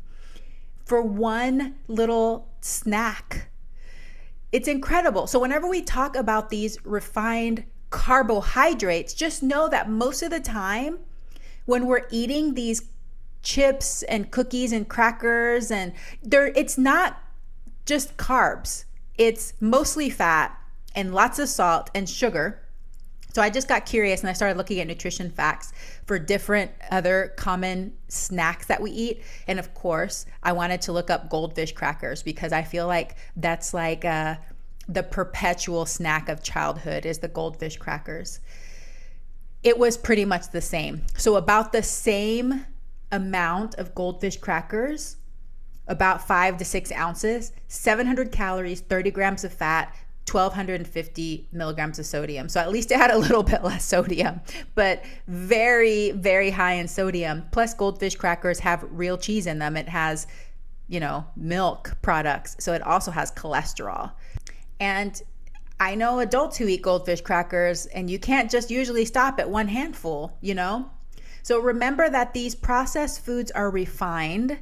for 0.85 1.03
one 1.03 1.77
little 1.89 2.49
snack. 2.61 3.49
It's 4.53 4.69
incredible. 4.69 5.27
So, 5.27 5.39
whenever 5.39 5.69
we 5.69 5.83
talk 5.83 6.17
about 6.17 6.51
these 6.51 6.79
refined 6.85 7.65
carbohydrates, 7.91 9.15
just 9.15 9.43
know 9.43 9.69
that 9.69 9.91
most 9.91 10.23
of 10.23 10.31
the 10.31 10.41
time 10.41 10.99
when 11.65 11.87
we're 11.87 12.07
eating 12.11 12.55
these 12.55 12.83
chips 13.43 14.03
and 14.05 14.31
cookies 14.31 14.73
and 14.73 14.89
crackers 14.89 15.71
and 15.71 15.93
there 16.23 16.47
it's 16.47 16.79
not 16.79 17.23
just 17.87 18.17
carbs. 18.17 18.85
It's 19.17 19.53
mostly 19.61 20.11
fat 20.11 20.59
and 20.95 21.15
lots 21.15 21.39
of 21.39 21.49
salt 21.49 21.91
and 21.95 22.09
sugar. 22.09 22.64
So 23.35 23.43
I 23.43 23.51
just 23.51 23.67
got 23.67 23.85
curious 23.85 24.21
and 24.21 24.31
I 24.31 24.33
started 24.33 24.57
looking 24.57 24.79
at 24.79 24.87
nutrition 24.87 25.29
facts 25.29 25.73
for 26.07 26.21
different 26.21 26.71
other 26.93 27.35
common 27.37 27.93
snacks 28.07 28.67
that 28.67 28.81
we 28.81 28.93
eat. 28.93 29.23
And 29.49 29.59
of 29.59 29.75
course, 29.75 30.25
I 30.45 30.53
wanted 30.53 30.81
to 30.83 30.93
look 30.93 31.11
up 31.11 31.29
goldfish 31.31 31.73
crackers 31.73 32.23
because 32.23 32.53
I 32.53 32.63
feel 32.63 32.87
like 32.87 33.17
that's 33.37 33.75
like 33.75 34.05
uh, 34.05 34.37
the 34.89 35.03
perpetual 35.03 35.85
snack 35.85 36.29
of 36.29 36.45
childhood 36.45 37.05
is 37.05 37.19
the 37.19 37.29
goldfish 37.29 37.77
crackers. 37.77 38.39
It 39.65 39.79
was 39.79 39.97
pretty 39.97 40.25
much 40.25 40.51
the 40.51 40.61
same. 40.61 41.03
So 41.17 41.35
about 41.35 41.73
the 41.73 41.83
same 41.83 42.65
amount 43.11 43.75
of 43.77 43.97
goldfish 43.97 44.37
crackers, 44.37 45.17
about 45.89 46.27
five 46.27 46.57
to 46.59 46.65
six 46.65 46.93
ounces, 46.93 47.51
700 47.67 48.31
calories, 48.31 48.81
30 48.81 49.11
grams 49.11 49.43
of 49.43 49.53
fat, 49.53 49.93
1250 50.31 51.49
milligrams 51.53 51.99
of 51.99 52.07
sodium. 52.07 52.49
So 52.49 52.61
at 52.61 52.71
least 52.71 52.91
it 52.91 52.99
had 52.99 53.11
a 53.11 53.19
little 53.19 53.43
bit 53.55 53.63
less 53.63 53.85
sodium, 53.85 54.41
but 54.75 55.05
very, 55.29 56.13
very 56.13 56.51
high 56.51 56.75
in 56.75 56.89
sodium. 56.89 57.45
Plus, 57.53 57.75
goldfish 57.75 58.17
crackers 58.17 58.59
have 58.61 58.85
real 58.91 59.19
cheese 59.19 59.47
in 59.47 59.59
them. 59.59 59.77
It 59.77 59.89
has, 59.89 60.27
you 60.89 61.01
know, 61.01 61.27
milk 61.37 61.97
products. 62.03 62.57
So 62.59 62.73
it 62.73 62.83
also 62.83 63.11
has 63.11 63.31
cholesterol. 63.33 64.13
And 64.81 65.21
I 65.81 65.95
know 65.95 66.21
adults 66.21 66.57
who 66.57 66.69
eat 66.69 66.83
goldfish 66.83 67.21
crackers, 67.21 67.87
and 67.87 68.09
you 68.09 68.19
can't 68.19 68.51
just 68.51 68.71
usually 68.71 69.05
stop 69.05 69.39
at 69.41 69.51
one 69.51 69.69
handful, 69.69 70.37
you 70.41 70.55
know? 70.55 70.91
So 71.43 71.59
remember 71.59 72.09
that 72.09 72.33
these 72.33 72.55
processed 72.55 73.25
foods 73.25 73.51
are 73.51 73.71
refined. 73.71 74.59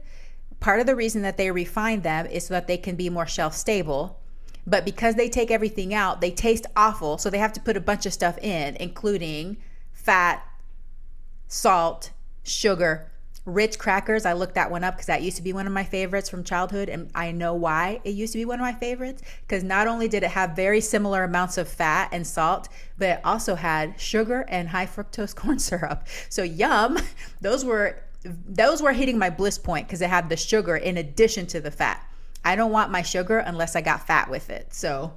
Part 0.59 0.81
of 0.81 0.87
the 0.87 0.97
reason 0.97 1.23
that 1.23 1.37
they 1.37 1.51
refine 1.51 2.01
them 2.01 2.27
is 2.27 2.47
so 2.47 2.55
that 2.55 2.67
they 2.67 2.77
can 2.77 2.97
be 2.97 3.09
more 3.09 3.27
shelf 3.27 3.55
stable. 3.55 4.22
But 4.67 4.85
because 4.85 5.17
they 5.17 5.29
take 5.29 5.51
everything 5.51 5.93
out, 5.93 6.21
they 6.21 6.31
taste 6.31 6.67
awful. 6.77 7.19
So 7.19 7.31
they 7.31 7.39
have 7.39 7.53
to 7.55 7.61
put 7.61 7.77
a 7.77 7.81
bunch 7.81 8.07
of 8.07 8.13
stuff 8.13 8.39
in, 8.39 8.77
including 8.77 9.57
fat, 9.93 10.47
salt, 11.49 12.11
sugar, 12.45 13.13
Ritz 13.45 13.77
crackers, 13.77 14.25
I 14.25 14.35
looked 14.35 14.55
that 14.55 14.71
one 14.71 14.85
up 14.85 14.95
because 14.95 15.07
that 15.07 15.23
used 15.23 15.37
to 15.37 15.43
be 15.43 15.53
one 15.53 15.67
of 15.67 15.73
my 15.73 15.83
favorites 15.83 16.31
from 16.31 16.45
childhood. 16.45 16.89
And 16.89 17.11
I 17.13 17.33
know 17.33 17.55
why 17.55 18.01
it 18.05 18.11
used 18.11 18.33
to 18.35 18.39
be 18.39 18.45
one 18.45 18.61
of 18.61 18.63
my 18.63 18.73
favorites. 18.73 19.23
Because 19.41 19.65
not 19.65 19.89
only 19.89 20.07
did 20.07 20.23
it 20.23 20.31
have 20.31 20.55
very 20.55 20.81
similar 20.81 21.25
amounts 21.25 21.59
of 21.59 21.67
fat 21.67 22.11
and 22.13 22.25
salt, 22.25 22.69
but 22.99 23.09
it 23.09 23.21
also 23.25 23.57
had 23.57 23.99
sugar 24.01 24.45
and 24.49 24.69
high 24.69 24.87
fructose 24.87 25.35
corn 25.37 25.59
syrup. 25.59 26.07
So, 26.29 26.43
yum. 26.43 26.99
Those 27.41 27.65
were. 27.65 28.01
Those 28.25 28.81
were 28.81 28.93
hitting 28.93 29.19
my 29.19 29.31
bliss 29.31 29.59
point 29.59 29.89
because 29.89 30.01
it 30.01 30.09
had 30.09 30.29
the 30.29 30.37
sugar 30.37 30.77
in 30.77 30.97
addition 30.97 31.45
to 31.49 31.61
the 31.61 31.73
fat. 31.73 32.07
I 32.45 32.57
don't 32.57 32.73
want 32.73 32.91
my 32.91 33.03
sugar 33.03 33.39
unless 33.39 33.77
I 33.77 33.81
got 33.81 34.07
fat 34.07 34.31
with 34.31 34.51
it. 34.51 34.75
So, 34.75 35.13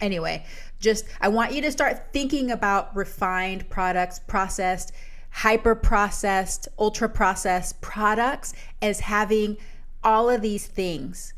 anyway, 0.00 0.44
just 0.78 1.04
I 1.20 1.28
want 1.28 1.52
you 1.52 1.62
to 1.62 1.72
start 1.72 2.12
thinking 2.12 2.50
about 2.50 2.94
refined 2.96 3.68
products, 3.70 4.18
processed 4.18 4.92
hyper 5.30 5.74
processed, 5.74 6.68
ultra 6.78 7.08
processed 7.08 7.80
products 7.80 8.52
as 8.82 9.00
having 9.00 9.56
all 10.02 10.28
of 10.28 10.42
these 10.42 10.66
things 10.66 11.32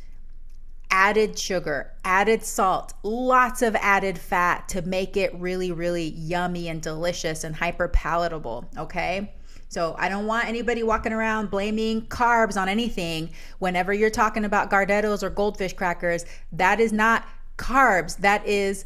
added 0.91 1.39
sugar, 1.39 1.91
added 2.05 2.45
salt, 2.45 2.93
lots 3.03 3.63
of 3.63 3.75
added 3.77 4.19
fat 4.19 4.69
to 4.69 4.83
make 4.83 5.17
it 5.17 5.35
really, 5.35 5.73
really 5.73 6.11
yummy 6.11 6.69
and 6.69 6.83
delicious 6.83 7.45
and 7.45 7.57
hyper 7.57 7.89
palatable. 7.89 8.69
Okay. 8.77 9.33
So 9.73 9.97
I 9.99 10.11
don't 10.11 10.27
want 10.27 10.49
anybody 10.49 10.83
walking 10.83 11.15
around 11.15 11.49
blaming 11.49 12.03
carbs 12.03 12.61
on 12.61 12.69
anything 12.69 13.31
whenever 13.59 13.95
you're 13.95 14.11
talking 14.11 14.45
about 14.45 14.71
Gardettos 14.71 15.23
or 15.23 15.31
goldfish 15.31 15.73
crackers. 15.73 16.27
That 16.53 16.79
is 16.79 16.93
not 16.93 17.27
carbs. 17.57 18.19
That 18.19 18.47
is 18.47 18.85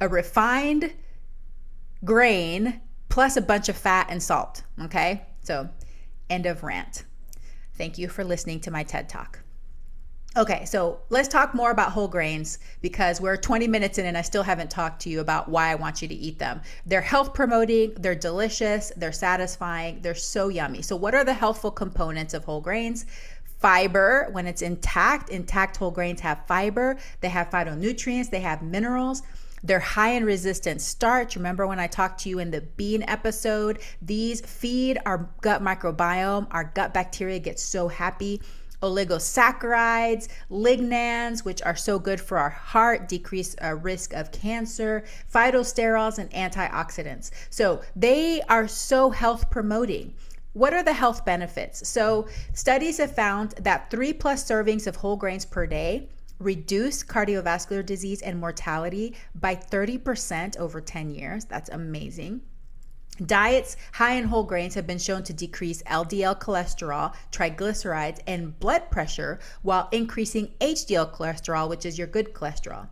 a 0.00 0.08
refined 0.08 0.94
grain 2.02 2.80
plus 3.10 3.36
a 3.36 3.42
bunch 3.42 3.68
of 3.68 3.76
fat 3.76 4.06
and 4.08 4.22
salt. 4.22 4.62
Okay. 4.84 5.26
So, 5.42 5.68
end 6.30 6.46
of 6.46 6.62
rant. 6.62 7.04
Thank 7.74 7.98
you 7.98 8.08
for 8.08 8.24
listening 8.24 8.60
to 8.60 8.70
my 8.70 8.84
TED 8.84 9.10
Talk. 9.10 9.40
Okay, 10.36 10.66
so 10.66 11.00
let's 11.08 11.28
talk 11.28 11.54
more 11.54 11.70
about 11.70 11.92
whole 11.92 12.08
grains 12.08 12.58
because 12.82 13.22
we're 13.22 13.38
20 13.38 13.66
minutes 13.68 13.96
in 13.96 14.04
and 14.04 14.18
I 14.18 14.20
still 14.20 14.42
haven't 14.42 14.70
talked 14.70 15.00
to 15.02 15.08
you 15.08 15.20
about 15.20 15.48
why 15.48 15.70
I 15.70 15.76
want 15.76 16.02
you 16.02 16.08
to 16.08 16.14
eat 16.14 16.38
them. 16.38 16.60
They're 16.84 17.00
health 17.00 17.32
promoting, 17.32 17.94
they're 17.94 18.14
delicious, 18.14 18.92
they're 18.98 19.12
satisfying, 19.12 20.02
they're 20.02 20.14
so 20.14 20.48
yummy. 20.48 20.82
So, 20.82 20.94
what 20.94 21.14
are 21.14 21.24
the 21.24 21.32
healthful 21.32 21.70
components 21.70 22.34
of 22.34 22.44
whole 22.44 22.60
grains? 22.60 23.06
Fiber, 23.60 24.28
when 24.32 24.46
it's 24.46 24.60
intact, 24.60 25.30
intact 25.30 25.78
whole 25.78 25.90
grains 25.90 26.20
have 26.20 26.46
fiber, 26.46 26.98
they 27.22 27.30
have 27.30 27.48
phytonutrients, 27.48 28.28
they 28.28 28.40
have 28.40 28.60
minerals. 28.60 29.22
They're 29.62 29.80
high 29.80 30.10
in 30.10 30.24
resistant 30.26 30.82
starch. 30.82 31.34
Remember 31.34 31.66
when 31.66 31.80
I 31.80 31.86
talked 31.86 32.20
to 32.20 32.28
you 32.28 32.40
in 32.40 32.50
the 32.50 32.60
bean 32.60 33.02
episode? 33.08 33.80
These 34.02 34.42
feed 34.42 34.98
our 35.06 35.30
gut 35.40 35.62
microbiome. 35.62 36.46
Our 36.50 36.64
gut 36.74 36.92
bacteria 36.92 37.38
get 37.38 37.58
so 37.58 37.88
happy 37.88 38.42
oligosaccharides, 38.90 40.28
lignans, 40.50 41.44
which 41.44 41.62
are 41.62 41.76
so 41.76 41.98
good 41.98 42.20
for 42.20 42.38
our 42.38 42.50
heart, 42.50 43.08
decrease 43.08 43.54
risk 43.82 44.12
of 44.14 44.32
cancer, 44.32 45.04
phytosterols, 45.32 46.18
and 46.18 46.30
antioxidants. 46.30 47.30
So 47.50 47.82
they 47.94 48.42
are 48.42 48.68
so 48.68 49.10
health 49.10 49.50
promoting. 49.50 50.14
What 50.52 50.72
are 50.72 50.82
the 50.82 50.92
health 50.94 51.24
benefits? 51.24 51.86
So 51.86 52.28
studies 52.54 52.96
have 52.96 53.14
found 53.14 53.50
that 53.60 53.90
three 53.90 54.12
plus 54.14 54.42
servings 54.44 54.86
of 54.86 54.96
whole 54.96 55.16
grains 55.16 55.44
per 55.44 55.66
day 55.66 56.08
reduce 56.38 57.02
cardiovascular 57.02 57.84
disease 57.84 58.22
and 58.22 58.38
mortality 58.38 59.14
by 59.34 59.54
30% 59.54 60.56
over 60.58 60.80
10 60.80 61.10
years. 61.10 61.44
That's 61.44 61.68
amazing. 61.70 62.40
Diets 63.24 63.76
high 63.92 64.14
in 64.14 64.24
whole 64.24 64.42
grains 64.42 64.74
have 64.74 64.86
been 64.86 64.98
shown 64.98 65.22
to 65.24 65.32
decrease 65.32 65.82
LDL 65.84 66.38
cholesterol, 66.38 67.14
triglycerides, 67.32 68.20
and 68.26 68.58
blood 68.60 68.90
pressure 68.90 69.38
while 69.62 69.88
increasing 69.92 70.52
HDL 70.60 71.14
cholesterol, 71.14 71.68
which 71.68 71.86
is 71.86 71.96
your 71.96 72.06
good 72.06 72.34
cholesterol. 72.34 72.88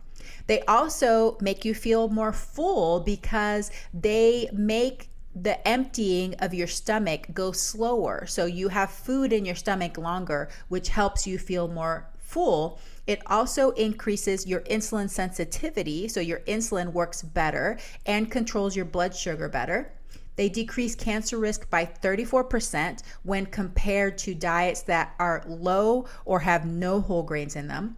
They 0.47 0.61
also 0.61 1.37
make 1.41 1.63
you 1.63 1.75
feel 1.75 2.07
more 2.07 2.33
full 2.33 2.99
because 2.99 3.69
they 3.93 4.49
make 4.51 5.09
the 5.35 5.65
emptying 5.67 6.33
of 6.35 6.53
your 6.53 6.67
stomach 6.67 7.27
go 7.33 7.51
slower. 7.51 8.25
So 8.25 8.45
you 8.45 8.69
have 8.69 8.89
food 8.89 9.31
in 9.31 9.45
your 9.45 9.55
stomach 9.55 9.97
longer, 9.97 10.49
which 10.69 10.89
helps 10.89 11.27
you 11.27 11.37
feel 11.37 11.67
more 11.67 12.07
full 12.17 12.79
it 13.07 13.21
also 13.27 13.69
increases 13.71 14.47
your 14.47 14.61
insulin 14.61 15.09
sensitivity, 15.09 16.07
so 16.07 16.19
your 16.19 16.39
insulin 16.41 16.91
works 16.91 17.21
better 17.21 17.77
and 18.05 18.31
controls 18.31 18.75
your 18.75 18.85
blood 18.85 19.15
sugar 19.15 19.47
better. 19.47 19.91
They 20.35 20.49
decrease 20.49 20.95
cancer 20.95 21.37
risk 21.37 21.69
by 21.69 21.85
34% 21.85 23.01
when 23.23 23.45
compared 23.45 24.17
to 24.19 24.35
diets 24.35 24.81
that 24.83 25.15
are 25.19 25.43
low 25.47 26.05
or 26.25 26.39
have 26.39 26.65
no 26.65 27.01
whole 27.01 27.23
grains 27.23 27.55
in 27.55 27.67
them. 27.67 27.97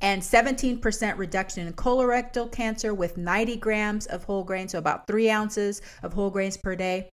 And 0.00 0.20
17% 0.20 1.16
reduction 1.16 1.66
in 1.66 1.72
colorectal 1.74 2.50
cancer 2.50 2.92
with 2.92 3.16
90 3.16 3.56
grams 3.56 4.06
of 4.06 4.24
whole 4.24 4.42
grains, 4.42 4.72
so 4.72 4.78
about 4.78 5.06
three 5.06 5.30
ounces 5.30 5.80
of 6.02 6.12
whole 6.12 6.30
grains 6.30 6.56
per 6.56 6.74
day. 6.74 7.08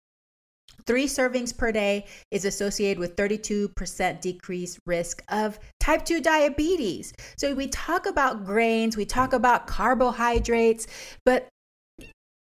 Three 0.85 1.05
servings 1.05 1.57
per 1.57 1.73
day 1.73 2.05
is 2.31 2.45
associated 2.45 2.97
with 2.97 3.17
32% 3.17 4.21
decreased 4.21 4.79
risk 4.85 5.21
of 5.27 5.59
type 5.81 6.05
2 6.05 6.21
diabetes. 6.21 7.13
So 7.37 7.53
we 7.53 7.67
talk 7.67 8.05
about 8.05 8.45
grains, 8.45 8.95
we 8.95 9.05
talk 9.05 9.33
about 9.33 9.67
carbohydrates, 9.67 10.87
but 11.25 11.49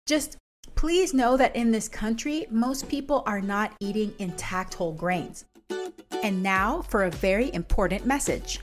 just 0.07 0.39
please 0.81 1.12
know 1.12 1.37
that 1.37 1.55
in 1.55 1.71
this 1.71 1.90
country, 1.90 2.47
most 2.49 2.88
people 2.88 3.23
are 3.27 3.43
not 3.43 3.71
eating 3.81 4.14
intact 4.19 4.73
whole 4.73 4.95
grains. 4.95 5.45
And 6.23 6.43
now 6.43 6.81
for 6.81 7.05
a 7.05 7.11
very 7.11 7.53
important 7.53 8.07
message. 8.07 8.61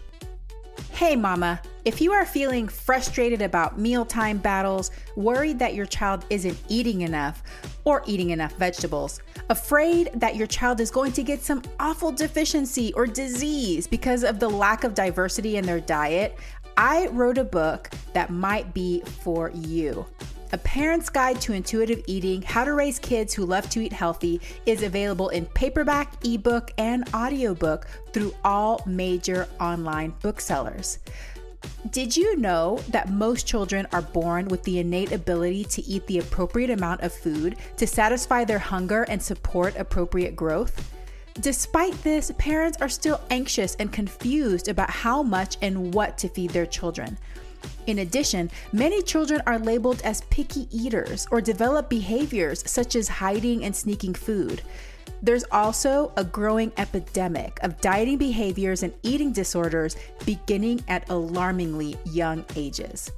Hey, 0.94 1.16
mama, 1.16 1.62
if 1.86 2.02
you 2.02 2.14
are 2.14 2.26
feeling 2.26 2.68
frustrated 2.68 3.44
about 3.44 3.78
mealtime 3.78 4.40
battles, 4.40 4.90
worried 5.16 5.60
that 5.60 5.76
your 5.76 5.86
child 5.86 6.26
isn't 6.32 6.58
eating 6.70 7.02
enough 7.02 7.44
or 7.84 8.02
eating 8.08 8.32
enough 8.32 8.54
vegetables, 8.54 9.22
afraid 9.52 10.10
that 10.16 10.36
your 10.36 10.48
child 10.48 10.82
is 10.82 10.90
going 10.90 11.12
to 11.12 11.22
get 11.22 11.44
some 11.44 11.62
awful 11.80 12.12
deficiency 12.12 12.92
or 12.96 13.06
disease 13.06 13.86
because 13.86 14.24
of 14.24 14.40
the 14.40 14.50
lack 14.50 14.84
of 14.84 14.96
diversity 14.96 15.58
in 15.58 15.68
their 15.68 15.80
diet, 15.80 16.36
I 16.78 17.10
wrote 17.12 17.38
a 17.38 17.44
book 17.44 17.92
that 18.14 18.32
might 18.32 18.74
be 18.74 19.02
for 19.02 19.52
you. 19.52 20.08
A 20.54 20.58
Parent's 20.58 21.10
Guide 21.10 21.42
to 21.42 21.52
Intuitive 21.52 22.02
Eating 22.08 22.42
How 22.42 22.64
to 22.64 22.72
Raise 22.72 23.00
Kids 23.00 23.34
Who 23.34 23.46
Love 23.46 23.70
to 23.70 23.82
Eat 23.82 23.92
Healthy 23.92 24.40
is 24.66 24.82
available 24.82 25.28
in 25.28 25.46
paperback, 25.48 26.26
ebook, 26.26 26.72
and 26.78 27.04
audiobook 27.14 27.86
through 28.14 28.34
all 28.46 28.82
major 28.86 29.50
online 29.60 30.14
booksellers. 30.22 31.00
Did 31.92 32.16
you 32.16 32.38
know 32.38 32.80
that 32.92 33.10
most 33.10 33.46
children 33.46 33.88
are 33.92 34.02
born 34.02 34.48
with 34.48 34.64
the 34.64 34.80
innate 34.80 35.12
ability 35.12 35.66
to 35.66 35.84
eat 35.84 36.08
the 36.08 36.20
appropriate 36.20 36.70
amount 36.70 37.02
of 37.02 37.12
food 37.12 37.58
to 37.76 37.86
satisfy 37.86 38.46
their 38.46 38.60
hunger 38.60 39.04
and 39.04 39.22
support 39.22 39.76
appropriate 39.76 40.38
growth? 40.38 40.94
Despite 41.42 42.02
this, 42.04 42.32
parents 42.38 42.78
are 42.82 42.90
still 42.90 43.20
anxious 43.30 43.76
and 43.76 43.92
confused 43.92 44.70
about 44.70 44.90
how 44.90 45.22
much 45.24 45.58
and 45.62 45.94
what 45.94 46.18
to 46.20 46.30
feed 46.30 46.52
their 46.52 46.66
children. 46.66 47.18
In 47.88 48.00
addition, 48.00 48.52
many 48.74 49.02
children 49.02 49.42
are 49.48 49.60
labeled 49.60 50.02
as 50.04 50.22
picky 50.30 50.68
eaters 50.72 51.28
or 51.32 51.40
develop 51.40 51.90
behaviors 51.90 52.70
such 52.70 52.96
as 52.96 53.08
hiding 53.08 53.64
and 53.64 53.76
sneaking 53.76 54.14
food. 54.14 54.62
There's 55.22 55.46
also 55.52 56.12
a 56.18 56.24
growing 56.24 56.72
epidemic 56.78 57.60
of 57.64 57.80
dieting 57.82 58.18
behaviors 58.18 58.84
and 58.84 58.94
eating 59.04 59.32
disorders 59.32 59.96
beginning 60.26 60.84
at 60.88 61.10
alarmingly 61.10 61.98
young 62.06 62.46
ages. 62.56 63.10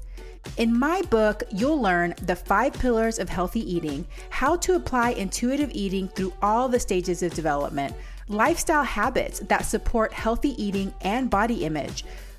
In 0.58 0.78
my 0.78 1.02
book, 1.04 1.43
you'll 1.52 1.82
learn 1.82 2.13
the 2.21 2.36
five 2.36 2.73
pillars 2.73 3.19
of 3.19 3.28
healthy 3.28 3.60
eating, 3.71 4.06
how 4.30 4.56
to 4.58 4.75
apply 4.75 5.12
intuitive 5.12 5.71
eating 5.73 6.08
through 6.10 6.34
all 6.41 6.69
the 6.69 6.80
stages 6.80 7.23
of 7.23 7.34
development, 7.34 7.93
lifestyle 8.28 8.84
habits 8.84 9.39
that 9.39 9.65
support 9.65 10.13
healthy 10.13 10.62
eating 10.63 10.93
and 11.02 11.30
body 11.30 11.65
image 11.65 12.06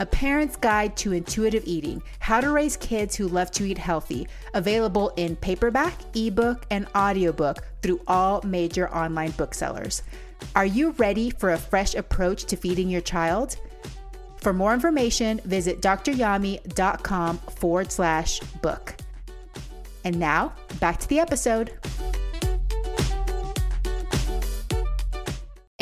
A 0.00 0.06
Parent's 0.06 0.56
Guide 0.56 0.96
to 0.98 1.12
Intuitive 1.12 1.62
Eating 1.66 2.02
How 2.18 2.40
to 2.40 2.50
Raise 2.50 2.76
Kids 2.76 3.14
Who 3.14 3.28
Love 3.28 3.50
to 3.52 3.64
Eat 3.64 3.78
Healthy, 3.78 4.26
available 4.54 5.12
in 5.16 5.36
paperback, 5.36 5.94
ebook, 6.14 6.66
and 6.70 6.86
audiobook 6.96 7.58
through 7.82 8.00
all 8.06 8.42
major 8.42 8.92
online 8.94 9.30
booksellers. 9.32 10.02
Are 10.56 10.66
you 10.66 10.90
ready 10.92 11.30
for 11.30 11.52
a 11.52 11.58
fresh 11.58 11.94
approach 11.94 12.44
to 12.46 12.56
feeding 12.56 12.88
your 12.88 13.00
child? 13.00 13.56
For 14.36 14.52
more 14.52 14.74
information, 14.74 15.40
visit 15.44 15.80
dryami.com 15.80 17.38
forward 17.38 17.92
slash 17.92 18.40
book. 18.60 18.96
And 20.04 20.18
now, 20.18 20.52
back 20.80 20.98
to 20.98 21.08
the 21.08 21.20
episode. 21.20 21.72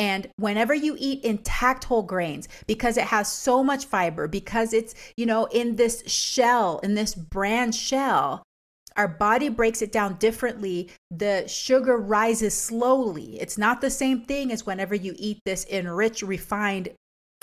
And 0.01 0.27
whenever 0.37 0.73
you 0.73 0.95
eat 0.97 1.23
intact 1.23 1.83
whole 1.83 2.01
grains, 2.01 2.47
because 2.65 2.97
it 2.97 3.03
has 3.03 3.31
so 3.31 3.63
much 3.63 3.85
fiber, 3.85 4.27
because 4.27 4.73
it's, 4.73 4.95
you 5.15 5.27
know, 5.27 5.45
in 5.45 5.75
this 5.75 6.01
shell, 6.07 6.79
in 6.79 6.95
this 6.95 7.13
bran 7.13 7.71
shell, 7.71 8.41
our 8.97 9.07
body 9.07 9.47
breaks 9.47 9.83
it 9.83 9.91
down 9.91 10.15
differently. 10.15 10.89
The 11.11 11.47
sugar 11.47 11.97
rises 11.97 12.55
slowly. 12.55 13.39
It's 13.39 13.59
not 13.59 13.79
the 13.79 13.91
same 13.91 14.25
thing 14.25 14.51
as 14.51 14.65
whenever 14.65 14.95
you 14.95 15.13
eat 15.17 15.39
this 15.45 15.67
enriched, 15.69 16.23
refined 16.23 16.89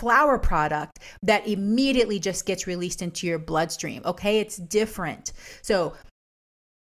flour 0.01 0.37
product 0.37 0.99
that 1.23 1.47
immediately 1.47 2.19
just 2.19 2.45
gets 2.45 2.67
released 2.67 3.03
into 3.03 3.29
your 3.29 3.39
bloodstream. 3.39 4.03
Okay, 4.05 4.41
it's 4.41 4.57
different. 4.57 5.31
So 5.63 5.95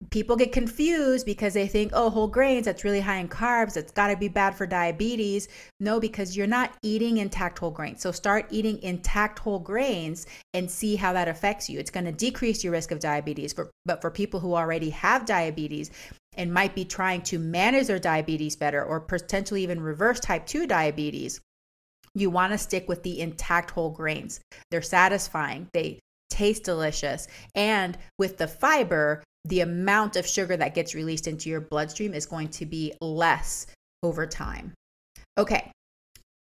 people 0.09 0.35
get 0.35 0.51
confused 0.51 1.25
because 1.25 1.53
they 1.53 1.67
think, 1.67 1.91
oh, 1.93 2.09
whole 2.09 2.27
grains, 2.27 2.65
that's 2.65 2.83
really 2.83 2.99
high 2.99 3.17
in 3.17 3.27
carbs. 3.27 3.77
It's 3.77 3.91
got 3.91 4.07
to 4.07 4.17
be 4.17 4.27
bad 4.27 4.55
for 4.55 4.65
diabetes. 4.65 5.47
No, 5.79 5.99
because 5.99 6.35
you're 6.35 6.47
not 6.47 6.73
eating 6.81 7.17
intact 7.17 7.59
whole 7.59 7.71
grains. 7.71 8.01
So 8.01 8.11
start 8.11 8.47
eating 8.49 8.81
intact 8.81 9.39
whole 9.39 9.59
grains 9.59 10.25
and 10.53 10.69
see 10.69 10.95
how 10.95 11.13
that 11.13 11.27
affects 11.27 11.69
you. 11.69 11.79
It's 11.79 11.91
going 11.91 12.05
to 12.05 12.11
decrease 12.11 12.63
your 12.63 12.73
risk 12.73 12.91
of 12.91 12.99
diabetes. 12.99 13.53
For, 13.53 13.71
but 13.85 14.01
for 14.01 14.09
people 14.09 14.39
who 14.39 14.55
already 14.55 14.89
have 14.91 15.25
diabetes, 15.25 15.91
and 16.35 16.53
might 16.53 16.75
be 16.75 16.85
trying 16.85 17.21
to 17.21 17.39
manage 17.39 17.87
their 17.87 17.99
diabetes 17.99 18.55
better 18.55 18.83
or 18.83 18.99
potentially 18.99 19.63
even 19.63 19.79
reverse 19.79 20.19
type 20.19 20.45
2 20.45 20.67
diabetes, 20.67 21.39
you 22.15 22.29
want 22.29 22.51
to 22.51 22.57
stick 22.57 22.87
with 22.87 23.03
the 23.03 23.19
intact 23.21 23.71
whole 23.71 23.89
grains. 23.89 24.39
They're 24.71 24.81
satisfying, 24.81 25.67
they 25.73 25.99
taste 26.29 26.63
delicious, 26.63 27.27
and 27.55 27.97
with 28.17 28.37
the 28.37 28.47
fiber, 28.47 29.23
the 29.45 29.61
amount 29.61 30.15
of 30.15 30.27
sugar 30.27 30.55
that 30.57 30.75
gets 30.75 30.95
released 30.95 31.27
into 31.27 31.49
your 31.49 31.61
bloodstream 31.61 32.13
is 32.13 32.25
going 32.25 32.49
to 32.49 32.65
be 32.65 32.93
less 33.01 33.67
over 34.03 34.25
time. 34.25 34.73
Okay, 35.37 35.71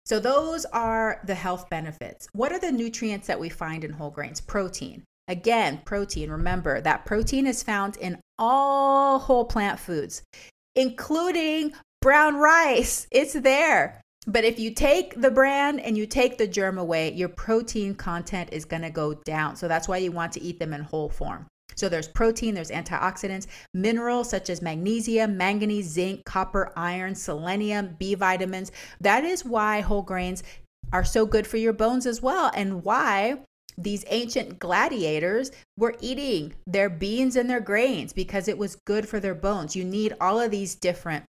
so 0.05 0.19
those 0.19 0.65
are 0.65 1.21
the 1.25 1.35
health 1.35 1.69
benefits. 1.69 2.27
What 2.33 2.51
are 2.51 2.59
the 2.59 2.71
nutrients 2.71 3.27
that 3.27 3.39
we 3.39 3.49
find 3.49 3.83
in 3.83 3.93
whole 3.93 4.09
grains? 4.09 4.41
Protein. 4.41 5.03
Again, 5.27 5.81
protein. 5.85 6.29
Remember 6.29 6.81
that 6.81 7.05
protein 7.05 7.47
is 7.47 7.63
found 7.63 7.95
in 7.97 8.19
all 8.37 9.19
whole 9.19 9.45
plant 9.45 9.79
foods, 9.79 10.23
including 10.75 11.73
brown 12.01 12.35
rice. 12.35 13.07
It's 13.11 13.33
there. 13.33 14.01
But 14.27 14.43
if 14.43 14.59
you 14.59 14.73
take 14.73 15.19
the 15.19 15.31
bran 15.31 15.79
and 15.79 15.97
you 15.97 16.05
take 16.05 16.37
the 16.37 16.47
germ 16.47 16.77
away, 16.77 17.13
your 17.13 17.29
protein 17.29 17.95
content 17.95 18.49
is 18.51 18.65
going 18.65 18.83
to 18.83 18.89
go 18.89 19.13
down. 19.13 19.55
So 19.55 19.67
that's 19.67 19.87
why 19.87 19.97
you 19.97 20.11
want 20.11 20.33
to 20.33 20.41
eat 20.41 20.59
them 20.59 20.73
in 20.73 20.81
whole 20.81 21.09
form. 21.09 21.47
So 21.81 21.89
there's 21.89 22.07
protein, 22.07 22.53
there's 22.53 22.69
antioxidants, 22.69 23.47
minerals 23.73 24.29
such 24.29 24.51
as 24.51 24.61
magnesium, 24.61 25.35
manganese, 25.35 25.87
zinc, 25.87 26.23
copper, 26.25 26.71
iron, 26.75 27.15
selenium, 27.15 27.95
B 27.97 28.13
vitamins. 28.13 28.71
That 28.99 29.23
is 29.23 29.43
why 29.43 29.81
whole 29.81 30.03
grains 30.03 30.43
are 30.93 31.03
so 31.03 31.25
good 31.25 31.47
for 31.47 31.57
your 31.57 31.73
bones 31.73 32.05
as 32.05 32.21
well, 32.21 32.51
and 32.53 32.83
why 32.83 33.39
these 33.79 34.05
ancient 34.09 34.59
gladiators 34.59 35.49
were 35.75 35.97
eating 36.01 36.53
their 36.67 36.87
beans 36.87 37.35
and 37.35 37.49
their 37.49 37.59
grains 37.59 38.13
because 38.13 38.47
it 38.47 38.59
was 38.59 38.77
good 38.85 39.09
for 39.09 39.19
their 39.19 39.33
bones. 39.33 39.75
You 39.75 39.83
need 39.83 40.13
all 40.21 40.39
of 40.39 40.51
these 40.51 40.75
different 40.75 41.25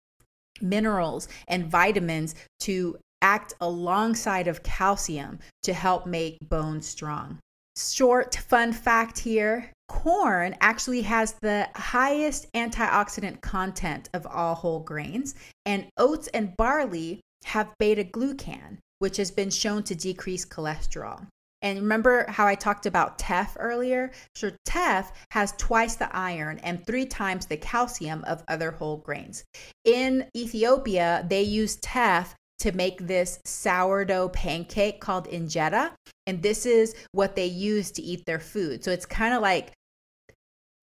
minerals 0.61 1.27
and 1.49 1.69
vitamins 1.69 2.35
to 2.61 2.97
act 3.21 3.53
alongside 3.59 4.47
of 4.47 4.63
calcium 4.63 5.39
to 5.63 5.73
help 5.73 6.05
make 6.05 6.37
bones 6.47 6.87
strong. 6.87 7.39
Short 7.77 8.35
fun 8.35 8.73
fact 8.73 9.19
here 9.19 9.71
corn 9.87 10.55
actually 10.61 11.03
has 11.03 11.33
the 11.41 11.69
highest 11.75 12.51
antioxidant 12.53 13.41
content 13.41 14.09
of 14.15 14.25
all 14.25 14.55
whole 14.55 14.79
grains, 14.79 15.35
and 15.63 15.85
oats 15.95 16.27
and 16.29 16.57
barley 16.57 17.21
have 17.45 17.71
beta 17.77 18.03
glucan, 18.03 18.79
which 18.97 19.17
has 19.17 19.29
been 19.29 19.51
shown 19.51 19.83
to 19.83 19.93
decrease 19.93 20.43
cholesterol. 20.43 21.27
And 21.61 21.79
remember 21.79 22.25
how 22.29 22.47
I 22.47 22.55
talked 22.55 22.87
about 22.87 23.19
teff 23.19 23.55
earlier? 23.59 24.11
So, 24.33 24.51
teff 24.65 25.11
has 25.31 25.53
twice 25.53 25.95
the 25.95 26.13
iron 26.15 26.57
and 26.59 26.83
three 26.83 27.05
times 27.05 27.45
the 27.45 27.57
calcium 27.57 28.23
of 28.25 28.43
other 28.47 28.71
whole 28.71 28.97
grains. 28.97 29.43
In 29.85 30.27
Ethiopia, 30.35 31.25
they 31.29 31.43
use 31.43 31.77
teff 31.77 32.33
to 32.59 32.71
make 32.71 33.05
this 33.05 33.39
sourdough 33.45 34.29
pancake 34.29 34.99
called 34.99 35.27
injera. 35.29 35.91
And 36.25 36.41
this 36.41 36.65
is 36.65 36.95
what 37.11 37.35
they 37.35 37.45
use 37.45 37.91
to 37.91 38.01
eat 38.01 38.25
their 38.25 38.39
food. 38.39 38.83
So, 38.83 38.91
it's 38.91 39.05
kind 39.05 39.33
of 39.33 39.41
like 39.41 39.73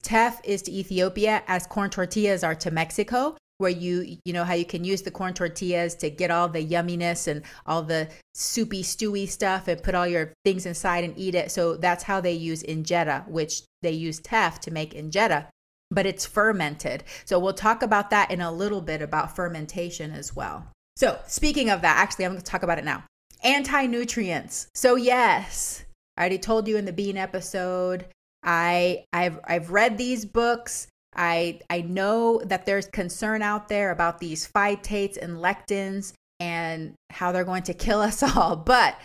Teff 0.05 0.41
is 0.45 0.61
to 0.63 0.73
Ethiopia 0.73 1.43
as 1.47 1.67
corn 1.67 1.91
tortillas 1.91 2.45
are 2.45 2.55
to 2.57 2.71
Mexico. 2.71 3.37
where 3.59 3.71
you 3.71 4.19
you 4.25 4.33
know 4.33 4.45
how 4.45 4.55
you 4.55 4.65
can 4.65 4.85
use 4.85 5.03
the 5.03 5.11
corn 5.11 5.33
tortillas 5.33 5.95
to 5.95 6.11
get 6.11 6.31
all 6.31 6.49
the 6.49 6.65
yumminess 6.65 7.29
and 7.29 7.43
all 7.67 7.83
the 7.83 8.09
soupy 8.35 8.83
stewy 8.83 9.29
stuff 9.29 9.69
and 9.69 9.83
put 9.83 9.95
all 9.95 10.07
your 10.07 10.33
things 10.45 10.67
inside 10.67 11.05
and 11.05 11.17
eat 11.17 11.37
it 11.37 11.53
so 11.53 11.77
that's 11.77 12.03
how 12.03 12.21
they 12.21 12.33
use 12.33 12.65
injera 12.65 13.27
which 13.29 13.63
they 13.81 13.93
use 13.93 14.21
teff 14.21 14.59
to 14.59 14.73
make 14.73 14.93
injera 14.93 15.47
but 15.89 16.05
it's 16.05 16.27
fermented 16.27 17.05
so 17.25 17.39
we'll 17.39 17.53
talk 17.55 17.81
about 17.81 18.11
that 18.11 18.29
in 18.31 18.41
a 18.41 18.51
little 18.53 18.81
bit 18.81 19.01
about 19.01 19.37
fermentation 19.37 20.11
as 20.11 20.35
well 20.35 20.67
so 20.97 21.19
speaking 21.27 21.71
of 21.71 21.83
that 21.83 21.97
actually 21.97 22.25
i'm 22.25 22.33
going 22.33 22.43
to 22.43 22.51
talk 22.51 22.63
about 22.63 22.79
it 22.79 22.85
now 22.85 23.03
anti-nutrients 23.43 24.69
so 24.75 24.95
yes 24.95 25.85
i 26.17 26.21
already 26.21 26.39
told 26.39 26.67
you 26.67 26.77
in 26.77 26.85
the 26.85 26.93
bean 26.93 27.17
episode 27.17 28.07
i 28.43 29.05
i've 29.13 29.39
i've 29.47 29.71
read 29.71 29.99
these 29.99 30.25
books 30.25 30.89
I 31.17 31.61
I 31.71 31.83
know 31.83 32.41
that 32.45 32.67
there's 32.67 32.87
concern 32.87 33.43
out 33.43 33.69
there 33.69 33.91
about 33.91 34.19
these 34.19 34.49
phytates 34.49 35.17
and 35.17 35.37
lectins 35.39 36.13
and 36.41 36.95
how 37.11 37.33
they're 37.33 37.45
going 37.45 37.63
to 37.65 37.75
kill 37.75 38.01
us 38.01 38.23
all. 38.37 38.57
But 38.57 38.99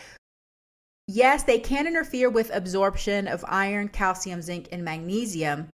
yes, 1.08 1.44
they 1.44 1.60
can 1.60 1.88
interfere 1.88 2.30
with 2.30 2.54
absorption 2.54 3.28
of 3.28 3.46
iron, 3.48 3.90
calcium, 3.90 4.42
zinc, 4.42 4.68
and 4.72 4.84
magnesium. 4.84 5.68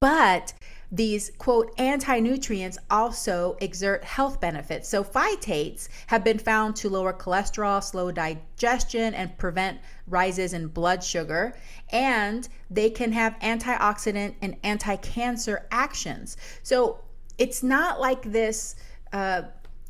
But 0.00 0.52
these 0.96 1.30
quote 1.36 1.74
anti 1.78 2.20
nutrients 2.20 2.78
also 2.90 3.56
exert 3.60 4.02
health 4.02 4.40
benefits. 4.40 4.88
So, 4.88 5.04
phytates 5.04 5.88
have 6.06 6.24
been 6.24 6.38
found 6.38 6.74
to 6.76 6.88
lower 6.88 7.12
cholesterol, 7.12 7.82
slow 7.84 8.10
digestion, 8.10 9.12
and 9.12 9.36
prevent 9.36 9.78
rises 10.06 10.54
in 10.54 10.68
blood 10.68 11.04
sugar. 11.04 11.54
And 11.90 12.48
they 12.70 12.88
can 12.88 13.12
have 13.12 13.38
antioxidant 13.40 14.34
and 14.40 14.56
anti 14.62 14.96
cancer 14.96 15.66
actions. 15.70 16.36
So, 16.62 17.00
it's 17.36 17.62
not 17.62 18.00
like 18.00 18.22
this. 18.22 18.76
Uh, 19.12 19.42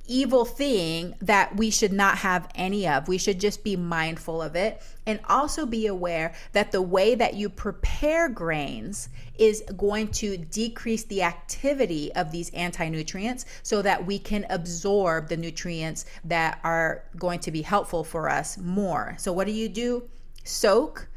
evil 0.09 0.45
thing 0.45 1.15
that 1.21 1.57
we 1.57 1.71
should 1.71 1.93
not 1.93 2.19
have 2.19 2.49
any 2.55 2.87
of. 2.87 3.09
We 3.09 3.19
should 3.19 3.41
just 3.41 3.65
be 3.65 3.77
mindful 3.77 4.41
of 4.41 4.57
it 4.57 4.83
and 5.07 5.21
also 5.29 5.67
be 5.67 5.87
aware 5.87 6.35
that 6.53 6.73
the 6.73 6.83
way 6.83 7.15
that 7.15 7.35
you 7.35 7.49
prepare 7.49 8.29
grains 8.29 9.09
is 9.39 9.63
going 9.77 10.09
to 10.09 10.37
decrease 10.37 11.05
the 11.05 11.23
activity 11.23 12.13
of 12.15 12.33
these 12.33 12.51
anti 12.51 12.89
nutrients 12.89 13.45
so 13.63 13.83
that 13.83 14.07
we 14.07 14.19
can 14.19 14.47
absorb 14.51 15.29
the 15.29 15.37
nutrients 15.37 16.07
that 16.25 16.59
are 16.65 17.05
going 17.17 17.41
to 17.41 17.51
be 17.51 17.63
helpful 17.63 18.05
for 18.05 18.29
us 18.29 18.59
more. 18.59 19.15
So, 19.19 19.33
what 19.33 19.47
do 19.47 19.53
you 19.53 19.69
do? 19.69 20.09
Soak 20.45 21.09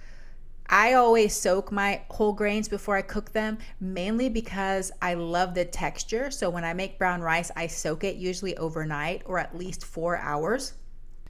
I 0.69 0.93
always 0.93 1.35
soak 1.35 1.71
my 1.71 2.03
whole 2.11 2.31
grains 2.31 2.67
before 2.67 2.95
I 2.95 3.01
cook 3.01 3.31
them, 3.33 3.57
mainly 3.79 4.29
because 4.29 4.91
I 5.01 5.15
love 5.15 5.55
the 5.55 5.65
texture. 5.65 6.29
So 6.29 6.49
when 6.51 6.63
I 6.63 6.73
make 6.73 6.99
brown 6.99 7.21
rice, 7.21 7.49
I 7.55 7.65
soak 7.65 8.03
it 8.03 8.17
usually 8.17 8.55
overnight 8.55 9.23
or 9.25 9.39
at 9.39 9.57
least 9.57 9.83
four 9.83 10.17
hours. 10.17 10.73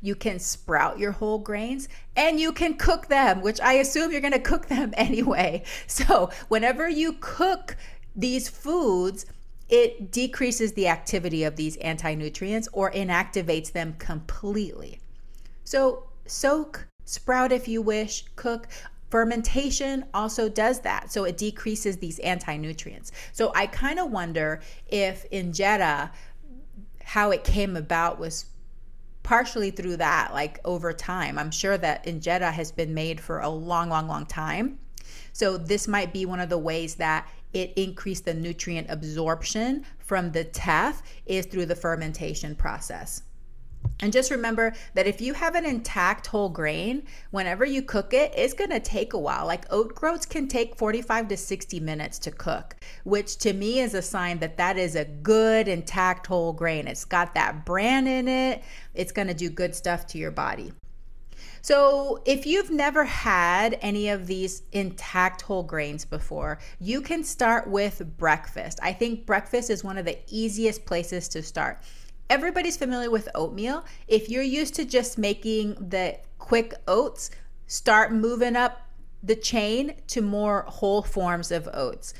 You 0.02 0.16
can 0.16 0.40
sprout 0.40 1.00
your 1.00 1.14
whole 1.14 1.40
grains 1.40 1.88
and 2.18 2.38
you 2.38 2.52
can 2.52 2.76
cook 2.76 3.08
them, 3.08 3.42
which 3.42 3.62
I 3.62 3.74
assume 3.74 4.12
you're 4.12 4.22
gonna 4.22 4.40
cook 4.40 4.68
them 4.68 4.94
anyway. 4.98 5.64
So 5.88 6.32
whenever 6.50 6.90
you 6.90 7.16
cook 7.22 7.78
these 8.16 8.50
foods, 8.50 9.26
it 9.70 10.12
decreases 10.12 10.74
the 10.74 10.88
activity 10.88 11.44
of 11.44 11.56
these 11.56 11.78
anti 11.78 12.14
nutrients 12.14 12.68
or 12.74 12.92
inactivates 12.92 13.72
them 13.72 13.96
completely. 14.00 15.00
So 15.64 16.10
soak, 16.26 16.88
sprout 17.06 17.54
if 17.54 17.70
you 17.70 17.82
wish, 17.82 18.26
cook. 18.36 18.68
Fermentation 19.10 20.06
also 20.14 20.50
does 20.50 20.82
that. 20.82 21.12
So 21.12 21.24
it 21.24 21.38
decreases 21.38 21.98
these 21.98 22.20
anti 22.20 22.58
nutrients. 22.58 23.12
So 23.32 23.52
I 23.56 23.68
kind 23.68 24.00
of 24.00 24.12
wonder 24.12 24.62
if 24.88 25.30
injera, 25.32 26.12
how 27.04 27.32
it 27.32 27.44
came 27.44 27.76
about 27.76 28.20
was 28.20 28.46
partially 29.24 29.72
through 29.72 29.98
that, 29.98 30.34
like 30.34 30.60
over 30.64 30.94
time. 30.94 31.38
I'm 31.38 31.52
sure 31.52 31.78
that 31.78 32.06
injera 32.06 32.52
has 32.52 32.72
been 32.72 32.94
made 32.94 33.20
for 33.20 33.40
a 33.40 33.50
long, 33.50 33.90
long, 33.90 34.08
long 34.08 34.26
time. 34.26 34.80
So 35.34 35.58
this 35.58 35.88
might 35.88 36.14
be 36.14 36.26
one 36.26 36.40
of 36.40 36.50
the 36.50 36.58
ways 36.58 36.96
that 36.96 37.28
it 37.54 37.74
increased 37.76 38.26
the 38.26 38.34
nutrient 38.34 38.90
absorption 38.90 39.86
from 39.98 40.32
the 40.32 40.44
teff 40.44 41.02
is 41.26 41.46
through 41.48 41.66
the 41.66 41.76
fermentation 41.76 42.56
process. 42.56 43.24
And 44.02 44.14
just 44.14 44.32
remember 44.32 44.74
that 44.94 45.08
if 45.08 45.20
you 45.20 45.34
have 45.34 45.56
an 45.56 45.66
intact 45.66 46.28
whole 46.28 46.48
grain, 46.48 47.04
whenever 47.32 47.66
you 47.66 47.82
cook 47.82 48.14
it, 48.14 48.34
it's 48.36 48.54
going 48.54 48.70
to 48.70 48.80
take 48.80 49.12
a 49.14 49.20
while. 49.20 49.46
Like 49.46 49.66
oat 49.72 49.94
groats 49.94 50.26
can 50.26 50.48
take 50.48 50.78
45 50.78 51.28
to 51.28 51.38
60 51.38 51.80
minutes 51.82 52.18
to 52.20 52.32
cook, 52.32 52.78
which 53.04 53.38
to 53.40 53.52
me 53.52 53.80
is 53.80 53.94
a 53.94 54.02
sign 54.02 54.40
that 54.40 54.56
that 54.58 54.78
is 54.78 54.96
a 54.96 55.04
good 55.04 55.68
intact 55.68 56.28
whole 56.28 56.54
grain. 56.54 56.88
It's 56.88 57.04
got 57.04 57.34
that 57.36 57.66
bran 57.66 58.08
in 58.08 58.30
it. 58.30 58.64
It's 58.94 59.12
going 59.12 59.28
to 59.28 59.34
do 59.34 59.50
good 59.50 59.76
stuff 59.76 60.08
to 60.08 60.18
your 60.18 60.32
body. 60.32 60.72
So, 61.62 62.22
if 62.26 62.46
you've 62.46 62.72
never 62.72 63.04
had 63.04 63.78
any 63.82 64.08
of 64.10 64.28
these 64.28 64.64
intact 64.72 65.42
whole 65.42 65.64
grains 65.64 66.06
before, 66.06 66.60
you 66.80 67.02
can 67.02 67.22
start 67.24 67.68
with 67.68 68.18
breakfast. 68.18 68.80
I 68.82 68.94
think 68.94 69.26
breakfast 69.26 69.70
is 69.70 69.84
one 69.84 69.98
of 69.98 70.06
the 70.06 70.18
easiest 70.28 70.86
places 70.86 71.28
to 71.30 71.44
start 71.44 71.80
everybody's 72.30 72.78
familiar 72.78 73.10
with 73.10 73.28
oatmeal. 73.36 73.86
If 74.08 74.30
you're 74.30 74.44
used 74.44 74.76
to 74.76 74.86
just 74.86 75.18
making 75.18 75.76
the 75.76 76.18
quick 76.38 76.74
oats, 76.88 77.32
start 77.68 78.14
moving 78.14 78.56
up 78.56 78.82
the 79.22 79.36
chain 79.36 79.96
to 80.08 80.22
more 80.22 80.64
whole 80.68 81.02
forms 81.02 81.52
of 81.52 81.68
oats. 81.74 82.14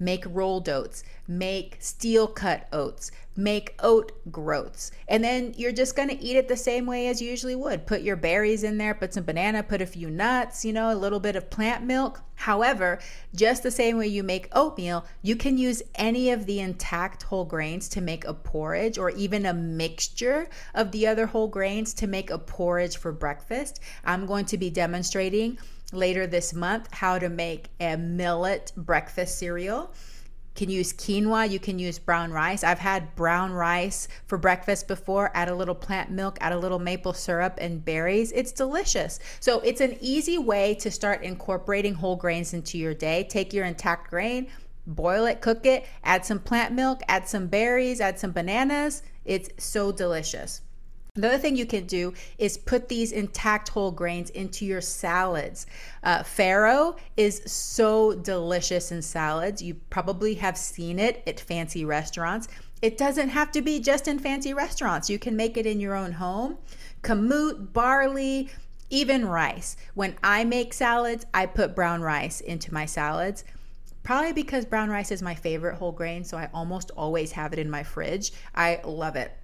Make 0.00 0.24
rolled 0.26 0.68
oats, 0.68 1.04
make 1.28 1.76
steel 1.78 2.26
cut 2.26 2.66
oats, 2.72 3.12
make 3.36 3.74
oat 3.80 4.12
groats. 4.32 4.90
And 5.06 5.22
then 5.22 5.54
you're 5.56 5.72
just 5.72 5.94
going 5.94 6.08
to 6.08 6.20
eat 6.20 6.36
it 6.36 6.48
the 6.48 6.56
same 6.56 6.86
way 6.86 7.08
as 7.08 7.20
you 7.20 7.30
usually 7.30 7.54
would. 7.54 7.86
Put 7.86 8.00
your 8.00 8.16
berries 8.16 8.64
in 8.64 8.78
there, 8.78 8.94
put 8.94 9.14
some 9.14 9.24
banana, 9.24 9.62
put 9.62 9.82
a 9.82 9.86
few 9.86 10.10
nuts, 10.10 10.64
you 10.64 10.72
know, 10.72 10.90
a 10.90 10.96
little 10.96 11.20
bit 11.20 11.36
of 11.36 11.50
plant 11.50 11.84
milk. 11.84 12.22
However, 12.34 12.98
just 13.34 13.62
the 13.62 13.70
same 13.70 13.98
way 13.98 14.06
you 14.06 14.22
make 14.22 14.48
oatmeal, 14.52 15.04
you 15.20 15.36
can 15.36 15.58
use 15.58 15.82
any 15.94 16.30
of 16.30 16.46
the 16.46 16.60
intact 16.60 17.24
whole 17.24 17.44
grains 17.44 17.86
to 17.90 18.00
make 18.00 18.24
a 18.24 18.32
porridge 18.32 18.96
or 18.96 19.10
even 19.10 19.44
a 19.44 19.52
mixture 19.52 20.48
of 20.74 20.90
the 20.90 21.06
other 21.06 21.26
whole 21.26 21.48
grains 21.48 21.92
to 21.94 22.06
make 22.06 22.30
a 22.30 22.38
porridge 22.38 22.96
for 22.96 23.12
breakfast. 23.12 23.80
I'm 24.04 24.24
going 24.24 24.46
to 24.46 24.56
be 24.56 24.70
demonstrating 24.70 25.58
later 25.92 26.26
this 26.26 26.52
month 26.52 26.92
how 26.92 27.18
to 27.18 27.28
make 27.28 27.68
a 27.80 27.96
millet 27.96 28.72
breakfast 28.76 29.38
cereal 29.38 29.92
can 30.54 30.68
use 30.68 30.92
quinoa, 30.92 31.48
you 31.48 31.58
can 31.58 31.78
use 31.78 31.98
brown 31.98 32.32
rice. 32.32 32.64
I've 32.64 32.80
had 32.80 33.14
brown 33.14 33.52
rice 33.52 34.08
for 34.26 34.36
breakfast 34.36 34.88
before, 34.88 35.30
add 35.32 35.48
a 35.48 35.54
little 35.54 35.74
plant 35.74 36.10
milk, 36.10 36.36
add 36.40 36.52
a 36.52 36.58
little 36.58 36.78
maple 36.78 37.12
syrup 37.12 37.54
and 37.58 37.84
berries. 37.84 38.32
It's 38.32 38.52
delicious. 38.52 39.20
So 39.38 39.60
it's 39.60 39.80
an 39.80 39.96
easy 40.00 40.38
way 40.38 40.74
to 40.74 40.90
start 40.90 41.22
incorporating 41.22 41.94
whole 41.94 42.16
grains 42.16 42.52
into 42.52 42.78
your 42.78 42.94
day. 42.94 43.24
Take 43.24 43.52
your 43.52 43.64
intact 43.64 44.10
grain, 44.10 44.48
boil 44.86 45.24
it, 45.24 45.40
cook 45.40 45.64
it, 45.64 45.86
add 46.04 46.26
some 46.26 46.40
plant 46.40 46.74
milk, 46.74 47.00
add 47.08 47.28
some 47.28 47.46
berries, 47.46 48.00
add 48.00 48.18
some 48.18 48.32
bananas. 48.32 49.02
It's 49.24 49.48
so 49.64 49.92
delicious. 49.92 50.62
The 51.14 51.26
other 51.26 51.38
thing 51.38 51.56
you 51.56 51.66
can 51.66 51.86
do 51.86 52.14
is 52.38 52.56
put 52.56 52.88
these 52.88 53.10
intact 53.10 53.70
whole 53.70 53.90
grains 53.90 54.30
into 54.30 54.64
your 54.64 54.80
salads. 54.80 55.66
Uh, 56.04 56.22
farro 56.22 56.96
is 57.16 57.42
so 57.46 58.14
delicious 58.14 58.92
in 58.92 59.02
salads. 59.02 59.60
You 59.60 59.74
probably 59.90 60.34
have 60.34 60.56
seen 60.56 61.00
it 61.00 61.22
at 61.26 61.40
fancy 61.40 61.84
restaurants. 61.84 62.46
It 62.80 62.96
doesn't 62.96 63.30
have 63.30 63.50
to 63.52 63.60
be 63.60 63.80
just 63.80 64.06
in 64.06 64.20
fancy 64.20 64.54
restaurants. 64.54 65.10
You 65.10 65.18
can 65.18 65.36
make 65.36 65.56
it 65.56 65.66
in 65.66 65.80
your 65.80 65.96
own 65.96 66.12
home. 66.12 66.58
Kamut, 67.02 67.72
barley, 67.72 68.48
even 68.88 69.26
rice. 69.26 69.76
When 69.94 70.16
I 70.22 70.44
make 70.44 70.72
salads, 70.72 71.26
I 71.34 71.46
put 71.46 71.74
brown 71.74 72.02
rice 72.02 72.40
into 72.40 72.72
my 72.72 72.86
salads. 72.86 73.44
Probably 74.02 74.32
because 74.32 74.64
brown 74.64 74.88
rice 74.88 75.10
is 75.10 75.22
my 75.22 75.34
favorite 75.34 75.74
whole 75.76 75.92
grain, 75.92 76.24
so 76.24 76.38
I 76.38 76.48
almost 76.54 76.90
always 76.96 77.32
have 77.32 77.52
it 77.52 77.58
in 77.58 77.68
my 77.68 77.82
fridge. 77.82 78.32
I 78.54 78.80
love 78.84 79.16
it. 79.16 79.36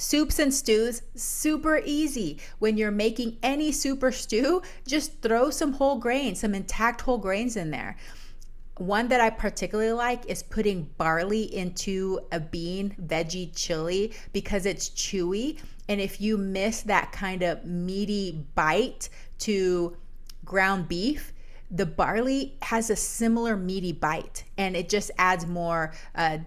Soups 0.00 0.38
and 0.38 0.52
stews, 0.52 1.02
super 1.14 1.82
easy. 1.84 2.38
When 2.58 2.78
you're 2.78 2.90
making 2.90 3.36
any 3.42 3.70
super 3.70 4.10
stew, 4.10 4.62
just 4.86 5.20
throw 5.20 5.50
some 5.50 5.74
whole 5.74 5.98
grains, 5.98 6.40
some 6.40 6.54
intact 6.54 7.02
whole 7.02 7.18
grains 7.18 7.54
in 7.54 7.70
there. 7.70 7.98
One 8.78 9.08
that 9.08 9.20
I 9.20 9.28
particularly 9.28 9.92
like 9.92 10.24
is 10.24 10.42
putting 10.42 10.88
barley 10.96 11.54
into 11.54 12.18
a 12.32 12.40
bean 12.40 12.96
veggie 12.98 13.54
chili 13.54 14.14
because 14.32 14.64
it's 14.64 14.88
chewy. 14.88 15.58
And 15.86 16.00
if 16.00 16.18
you 16.18 16.38
miss 16.38 16.80
that 16.84 17.12
kind 17.12 17.42
of 17.42 17.66
meaty 17.66 18.46
bite 18.54 19.10
to 19.40 19.98
ground 20.46 20.88
beef, 20.88 21.34
the 21.70 21.84
barley 21.84 22.56
has 22.62 22.88
a 22.88 22.96
similar 22.96 23.54
meaty 23.54 23.92
bite 23.92 24.44
and 24.56 24.74
it 24.74 24.88
just 24.88 25.10
adds 25.18 25.46
more 25.46 25.92
uh, 26.14 26.38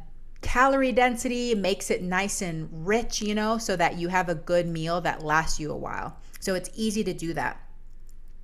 calorie 0.43 0.91
density, 0.91 1.55
makes 1.55 1.89
it 1.89 2.03
nice 2.03 2.41
and 2.41 2.69
rich, 2.87 3.21
you 3.21 3.33
know, 3.33 3.57
so 3.57 3.75
that 3.75 3.97
you 3.97 4.09
have 4.09 4.29
a 4.29 4.35
good 4.35 4.67
meal 4.67 5.01
that 5.01 5.23
lasts 5.23 5.59
you 5.59 5.71
a 5.71 5.77
while. 5.77 6.17
So 6.39 6.53
it's 6.53 6.69
easy 6.75 7.03
to 7.05 7.13
do 7.13 7.33
that. 7.33 7.59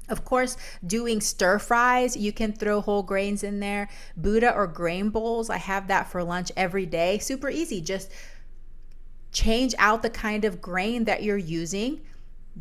Of 0.08 0.26
course, 0.26 0.58
doing 0.86 1.22
stir 1.22 1.60
fries, 1.60 2.18
you 2.18 2.32
can 2.32 2.54
throw 2.54 2.82
whole 2.82 3.04
grains 3.04 3.44
in 3.44 3.60
there. 3.60 3.90
Buddha 4.18 4.52
or 4.56 4.66
grain 4.66 5.10
bowls, 5.10 5.52
I 5.52 5.58
have 5.58 5.88
that 5.88 6.10
for 6.10 6.24
lunch 6.24 6.52
every 6.58 6.88
day. 6.88 7.20
Super 7.20 7.50
easy. 7.50 7.80
Just 7.80 8.12
change 9.32 9.76
out 9.78 10.02
the 10.02 10.10
kind 10.10 10.46
of 10.46 10.62
grain 10.62 11.04
that 11.04 11.22
you're 11.22 11.38
using 11.38 12.02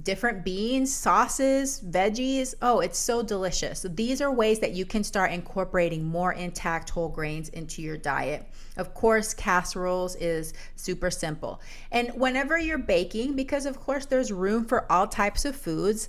different 0.02 0.44
beans, 0.44 0.94
sauces, 0.94 1.80
veggies. 1.80 2.54
Oh, 2.62 2.80
it's 2.80 2.98
so 2.98 3.22
delicious. 3.22 3.80
So 3.80 3.88
these 3.88 4.20
are 4.20 4.32
ways 4.32 4.58
that 4.60 4.72
you 4.72 4.84
can 4.84 5.02
start 5.02 5.32
incorporating 5.32 6.04
more 6.04 6.32
intact 6.32 6.90
whole 6.90 7.08
grains 7.08 7.48
into 7.50 7.82
your 7.82 7.96
diet. 7.96 8.46
Of 8.76 8.94
course, 8.94 9.34
casseroles 9.34 10.14
is 10.16 10.54
super 10.76 11.10
simple. 11.10 11.60
And 11.90 12.10
whenever 12.14 12.58
you're 12.58 12.78
baking, 12.78 13.34
because 13.34 13.66
of 13.66 13.80
course 13.80 14.06
there's 14.06 14.32
room 14.32 14.64
for 14.64 14.90
all 14.90 15.06
types 15.06 15.44
of 15.44 15.56
foods, 15.56 16.08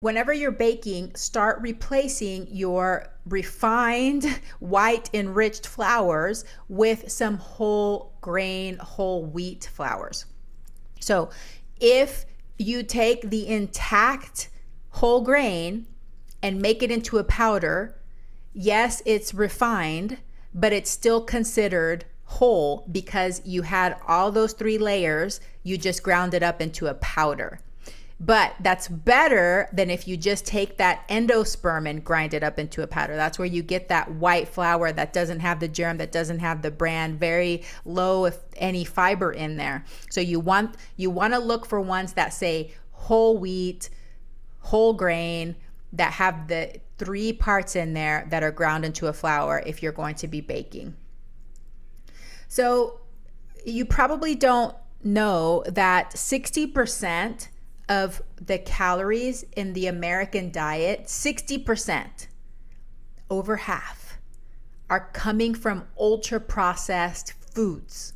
whenever 0.00 0.32
you're 0.32 0.52
baking, 0.52 1.14
start 1.14 1.60
replacing 1.62 2.46
your 2.50 3.08
refined 3.26 4.24
white 4.60 5.08
enriched 5.14 5.66
flours 5.66 6.44
with 6.68 7.10
some 7.10 7.38
whole 7.38 8.12
grain, 8.20 8.76
whole 8.76 9.24
wheat 9.24 9.70
flours. 9.72 10.26
So 11.00 11.30
if 11.80 12.26
you 12.58 12.82
take 12.82 13.30
the 13.30 13.46
intact 13.46 14.48
whole 14.90 15.20
grain 15.20 15.86
and 16.42 16.60
make 16.60 16.82
it 16.82 16.90
into 16.90 17.18
a 17.18 17.24
powder, 17.24 17.94
yes, 18.52 19.02
it's 19.04 19.34
refined, 19.34 20.18
but 20.54 20.72
it's 20.72 20.90
still 20.90 21.20
considered 21.20 22.04
whole 22.24 22.86
because 22.90 23.42
you 23.44 23.62
had 23.62 23.96
all 24.06 24.30
those 24.30 24.52
three 24.52 24.78
layers, 24.78 25.40
you 25.62 25.78
just 25.78 26.02
ground 26.02 26.34
it 26.34 26.42
up 26.42 26.60
into 26.60 26.86
a 26.86 26.94
powder. 26.94 27.60
But 28.18 28.54
that's 28.60 28.88
better 28.88 29.68
than 29.72 29.90
if 29.90 30.08
you 30.08 30.16
just 30.16 30.46
take 30.46 30.78
that 30.78 31.06
endosperm 31.08 31.88
and 31.88 32.02
grind 32.02 32.32
it 32.32 32.42
up 32.42 32.58
into 32.58 32.82
a 32.82 32.86
powder. 32.86 33.14
That's 33.14 33.38
where 33.38 33.46
you 33.46 33.62
get 33.62 33.88
that 33.88 34.10
white 34.10 34.48
flour 34.48 34.90
that 34.90 35.12
doesn't 35.12 35.40
have 35.40 35.60
the 35.60 35.68
germ, 35.68 35.98
that 35.98 36.12
doesn't 36.12 36.38
have 36.38 36.62
the 36.62 36.70
bran, 36.70 37.18
very 37.18 37.62
low 37.84 38.24
if 38.24 38.38
any 38.56 38.84
fiber 38.84 39.32
in 39.32 39.58
there. 39.58 39.84
So 40.08 40.22
you 40.22 40.40
want 40.40 40.76
you 40.96 41.10
want 41.10 41.34
to 41.34 41.38
look 41.38 41.66
for 41.66 41.78
ones 41.78 42.14
that 42.14 42.32
say 42.32 42.72
whole 42.92 43.36
wheat, 43.36 43.90
whole 44.60 44.94
grain, 44.94 45.54
that 45.92 46.12
have 46.12 46.48
the 46.48 46.80
three 46.98 47.34
parts 47.34 47.76
in 47.76 47.92
there 47.92 48.26
that 48.30 48.42
are 48.42 48.50
ground 48.50 48.86
into 48.86 49.08
a 49.08 49.12
flour 49.12 49.62
if 49.66 49.82
you're 49.82 49.92
going 49.92 50.14
to 50.16 50.26
be 50.26 50.40
baking. 50.40 50.96
So 52.48 53.00
you 53.64 53.84
probably 53.84 54.34
don't 54.34 54.74
know 55.04 55.62
that 55.66 56.12
60% 56.12 57.48
of 57.88 58.22
the 58.40 58.58
calories 58.58 59.44
in 59.56 59.72
the 59.72 59.86
American 59.86 60.50
diet, 60.50 61.04
60%, 61.04 62.26
over 63.30 63.56
half, 63.56 64.18
are 64.88 65.10
coming 65.12 65.54
from 65.54 65.86
ultra 65.98 66.40
processed 66.40 67.32
foods. 67.32 68.12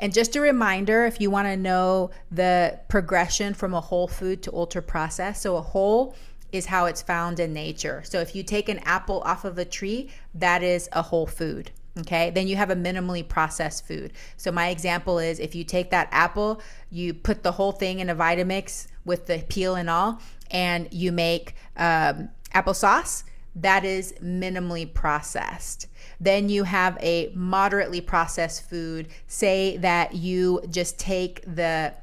And 0.00 0.12
just 0.12 0.36
a 0.36 0.40
reminder 0.40 1.06
if 1.06 1.20
you 1.20 1.30
want 1.30 1.48
to 1.48 1.56
know 1.56 2.10
the 2.30 2.80
progression 2.88 3.54
from 3.54 3.72
a 3.72 3.80
whole 3.80 4.08
food 4.08 4.42
to 4.42 4.52
ultra 4.52 4.82
processed, 4.82 5.42
so 5.42 5.56
a 5.56 5.62
whole 5.62 6.14
is 6.52 6.66
how 6.66 6.86
it's 6.86 7.02
found 7.02 7.40
in 7.40 7.52
nature. 7.52 8.02
So 8.04 8.20
if 8.20 8.34
you 8.34 8.42
take 8.42 8.68
an 8.68 8.78
apple 8.80 9.20
off 9.24 9.44
of 9.44 9.58
a 9.58 9.64
tree, 9.64 10.10
that 10.34 10.62
is 10.62 10.88
a 10.92 11.02
whole 11.02 11.26
food. 11.26 11.70
Okay, 11.98 12.28
then 12.28 12.46
you 12.46 12.56
have 12.56 12.68
a 12.68 12.76
minimally 12.76 13.26
processed 13.26 13.86
food. 13.86 14.12
So, 14.36 14.52
my 14.52 14.68
example 14.68 15.18
is 15.18 15.40
if 15.40 15.54
you 15.54 15.64
take 15.64 15.90
that 15.90 16.08
apple, 16.12 16.60
you 16.90 17.14
put 17.14 17.42
the 17.42 17.52
whole 17.52 17.72
thing 17.72 18.00
in 18.00 18.10
a 18.10 18.14
Vitamix 18.14 18.86
with 19.06 19.26
the 19.26 19.42
peel 19.48 19.76
and 19.76 19.88
all, 19.88 20.20
and 20.50 20.88
you 20.92 21.10
make 21.10 21.54
um, 21.76 22.28
applesauce, 22.54 23.24
that 23.54 23.86
is 23.86 24.12
minimally 24.22 24.92
processed. 24.92 25.86
Then 26.20 26.50
you 26.50 26.64
have 26.64 26.98
a 27.00 27.32
moderately 27.34 28.02
processed 28.02 28.68
food. 28.68 29.08
Say 29.26 29.78
that 29.78 30.14
you 30.14 30.60
just 30.68 30.98
take 30.98 31.42
the 31.46 31.94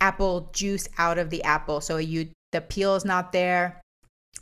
apple 0.00 0.48
juice 0.54 0.88
out 0.96 1.18
of 1.18 1.28
the 1.28 1.42
apple. 1.44 1.82
So, 1.82 1.98
you 1.98 2.30
the 2.52 2.62
peel 2.62 2.94
is 2.94 3.04
not 3.04 3.32
there, 3.32 3.81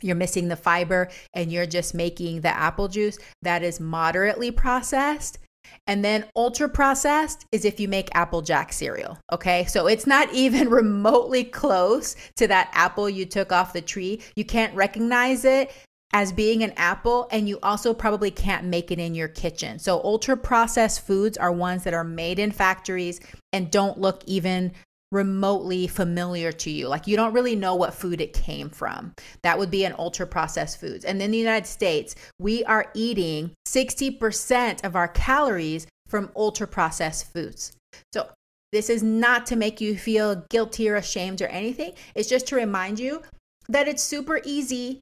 you're 0.01 0.15
missing 0.15 0.47
the 0.47 0.55
fiber 0.55 1.09
and 1.33 1.51
you're 1.51 1.65
just 1.65 1.93
making 1.93 2.41
the 2.41 2.55
apple 2.55 2.87
juice 2.87 3.17
that 3.41 3.63
is 3.63 3.79
moderately 3.79 4.51
processed. 4.51 5.37
And 5.87 6.03
then 6.03 6.25
ultra 6.35 6.67
processed 6.69 7.45
is 7.51 7.65
if 7.65 7.79
you 7.79 7.87
make 7.87 8.09
Apple 8.15 8.41
Jack 8.41 8.73
cereal. 8.73 9.17
Okay. 9.31 9.65
So 9.65 9.87
it's 9.87 10.07
not 10.07 10.33
even 10.33 10.69
remotely 10.69 11.43
close 11.43 12.15
to 12.37 12.47
that 12.47 12.71
apple 12.73 13.09
you 13.09 13.25
took 13.25 13.51
off 13.51 13.73
the 13.73 13.81
tree. 13.81 14.21
You 14.35 14.45
can't 14.45 14.75
recognize 14.75 15.45
it 15.45 15.71
as 16.13 16.31
being 16.31 16.63
an 16.63 16.73
apple, 16.75 17.27
and 17.31 17.47
you 17.47 17.57
also 17.63 17.93
probably 17.93 18.31
can't 18.31 18.65
make 18.65 18.91
it 18.91 18.99
in 18.99 19.15
your 19.15 19.29
kitchen. 19.29 19.79
So, 19.79 20.01
ultra 20.03 20.35
processed 20.35 21.05
foods 21.05 21.37
are 21.37 21.51
ones 21.51 21.85
that 21.85 21.93
are 21.93 22.03
made 22.03 22.37
in 22.37 22.51
factories 22.51 23.21
and 23.53 23.71
don't 23.71 23.97
look 23.97 24.23
even 24.25 24.73
remotely 25.11 25.87
familiar 25.87 26.51
to 26.51 26.69
you. 26.69 26.87
Like 26.87 27.07
you 27.07 27.15
don't 27.15 27.33
really 27.33 27.55
know 27.55 27.75
what 27.75 27.93
food 27.93 28.21
it 28.21 28.33
came 28.33 28.69
from. 28.69 29.13
That 29.43 29.59
would 29.59 29.69
be 29.69 29.85
an 29.85 29.95
ultra 29.97 30.25
processed 30.25 30.79
foods. 30.79 31.05
And 31.05 31.21
in 31.21 31.31
the 31.31 31.37
United 31.37 31.67
States, 31.67 32.15
we 32.39 32.63
are 32.65 32.91
eating 32.93 33.51
60% 33.67 34.83
of 34.85 34.95
our 34.95 35.09
calories 35.09 35.87
from 36.07 36.31
ultra 36.35 36.67
processed 36.67 37.31
foods. 37.31 37.73
So 38.13 38.29
this 38.71 38.89
is 38.89 39.03
not 39.03 39.45
to 39.47 39.55
make 39.55 39.81
you 39.81 39.97
feel 39.97 40.45
guilty 40.49 40.87
or 40.89 40.95
ashamed 40.95 41.41
or 41.41 41.47
anything. 41.47 41.93
It's 42.15 42.29
just 42.29 42.47
to 42.47 42.55
remind 42.55 42.99
you 42.99 43.21
that 43.67 43.87
it's 43.87 44.03
super 44.03 44.41
easy 44.45 45.01